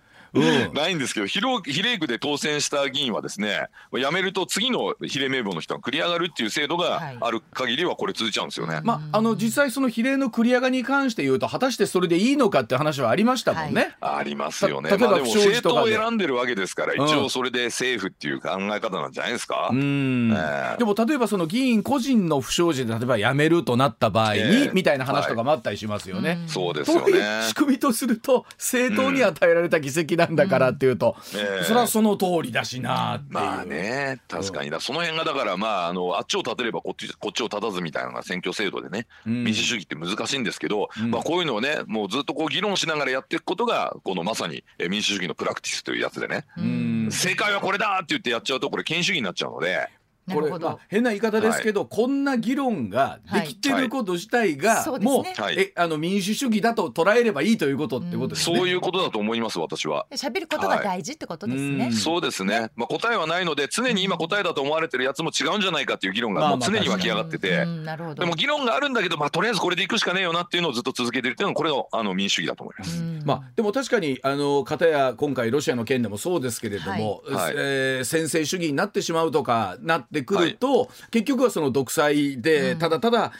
[0.72, 8.80] ないんですけど比例比例区で当選した議員はですね辞めると次の比例名簿の人が繰り上がるっていう制度はいがある限りはこれ続いちゃうんですよね。
[8.84, 13.96] まあ、あの実際その比例の繰り上がりに関して言うと果たしてそれでいいのかって話はありましたもんね。
[14.00, 14.90] ありますよね。
[14.90, 19.68] た例えばまあでも不祥事政党をとかで選んでるわけですから、うん一応それで政府っていう考え方なんじゃないですか。
[19.70, 26.38] うんええでも例えばその議員個人の不祥事で例えば辞めるとなった場合に、ええみたいな話とかもあったりしますよね。
[26.46, 27.42] そうですよというね。
[27.48, 31.64] 仕組みとすると政党に与えられた議席なんだからっていうと、ええ。
[31.64, 33.32] それはその通りだしなっていう。
[33.34, 34.70] まあね、確かに。
[34.70, 39.44] だ、その辺がだから、まあ、あの、あっちを立てればこっち、こっちを立たずみたいなのが選挙制度でね、うん。
[39.44, 41.10] 民主主義って難しいんですけど、うん。
[41.10, 47.08] まあ、こういうのをね、もうずっとこう議論しながらやっていくことが、このまさにえ民主主義のプラクティスというやつでね、うん。
[47.10, 49.88] 正解はこれだって言ってやっちゃうと、これ権威主義になっちゃうので、
[50.32, 50.78] これ、なるほどまあ、。
[50.88, 58.56] 変な言い方ですけど、こんな議論ができてること自体が、はいもう、はいえあの民主主義だと捉えればいいということってことですね。
[58.56, 60.06] そういうことだと思います、私は。
[60.12, 61.78] 喋ることが大事ってことですね。
[61.78, 67.62] はいうんそうですね、まあ、答えはないので、常に今、答えだと思われてるやつも違うんじゃないかっていう議論がもうまあまあ常に湧き上がってて。
[67.62, 68.22] うんなるほど。
[68.24, 73.00] でも議論があるんだけど、まあ、とりあえずこれでいくしかねえよなっていうのをずっと続けてるっていうのがこれがあの民主主義だと思います。
[73.00, 83.38] うんまあ、でも確かにあの片や今回ロシアの件でもそうですけれども、はいはいえー専制主義になってしまうとかなってくると、結局はその独裁で、うんただただ、え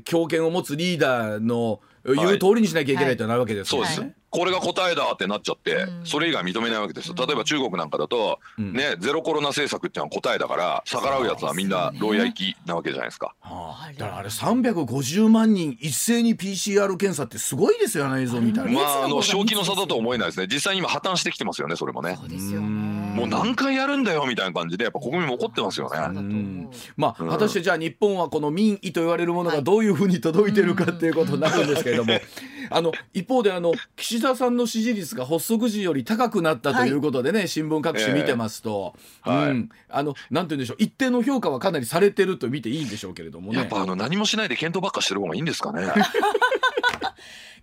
[0.00, 3.86] ー強権を持つリーダーの言う通りにしなきゃいけないとなるわけですよね。
[3.86, 7.14] そうです、はいこれが答えだってなっちゃって、うんそれ以外認めないわけですよ。
[7.16, 13.36] 例えば中国なんかだと、うんね、ゼロコロナ政策っていうのは答えだから、逆らうやつはみんな牢屋行きなわけじゃないですか。
[13.38, 18.66] はあ、だからあれ350万人一斉に PCR 検査ってすごいですよね映像見たら。
[18.66, 20.48] うんまあ、あの正気の差だと思えないですね。
[20.50, 22.26] 実際に今破綻してきてますよね、それもねそ。
[22.26, 22.66] うですよね。
[23.14, 26.68] もう何回やるんだよみたいな感じで、やっぱ国民も怒ってますよね。
[26.96, 27.28] まあ、うん。
[27.30, 32.14] 果たしてじゃあ日本はこの民意と言われるものがどういうふうに届いてるかっていうことになるんですけれども、
[32.70, 38.94] あの一方であの岸田さんの支持率が発足時より高くなったということでね、新聞各紙見てますと、
[39.26, 39.32] ええ。
[39.32, 39.50] はい。
[39.50, 40.76] うん、あのなんて言うんでしょう。
[40.78, 43.58] 一定の評価はかなりされてると見ていいんでしょうけれどもね。
[43.58, 45.86] やっぱあの何もしないで検討ばっかしてる方がいいんですかね。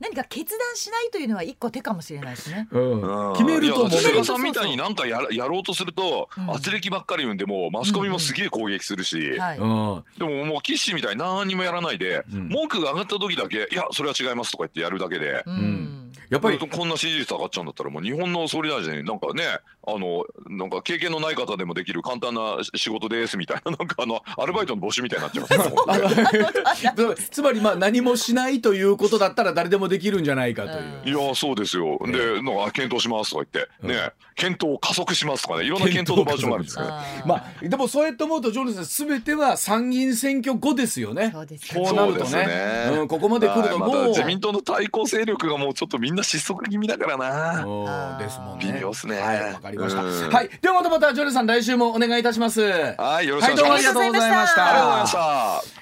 [0.01, 2.67] 何か決断しないというのは一個手かもしれないですね。
[2.71, 9.57] うん決めると菅さんみたいになんかやらやろうとすると、うん圧力ばっかり言うんでもうマスコミもすげえ攻撃するし、はい。
[9.59, 15.43] うんでももう岸みたいに何にもやらないで、うん文句が上がった時だけ「いやそれは違います」とか言ってやるだけで。
[15.45, 16.11] うん。
[16.29, 19.43] やっぱりこんな支持率上がっちゃうんだったらもう日本の総理大臣なんかね
[19.87, 27.07] あのなんか経験のない方でもできる簡単な仕事ですみたいななんかあのアルバイトの募集みたいになっちゃいますねもう。
[27.09, 30.69] ね つまりまあ何もしないということだったら誰でもできるんじゃないかと
[31.09, 31.17] いう。
[31.17, 33.89] いやそうですよ、ねでなんか検討しますとか言って、うん。
[33.89, 41.31] ね検討を加速しますとかねいろんな検討のバージョンがあるんですよあー まあでもそうやって思うとジョルさんすべては参議院選挙後ですよね。
[41.31, 42.45] そうですよこうなるとね。
[42.45, 42.97] ね。
[42.99, 48.17] うん、ここまで来るともう、自民党の対抗勢力がもうちょっとみんな失速気味だからな。
[48.19, 48.65] ですもんね。
[48.73, 49.19] 微妙っすね。
[49.19, 50.03] はい、わかりました。
[50.03, 52.61] うんはい、ではまたまたジョルさん来週もお願いいたします。
[52.61, 53.93] はい、よろしくお願いします。
[53.93, 55.21] りがとうございましありがとうございましたありがとうございた
[55.55, 55.61] ま。
[55.63, 55.80] した。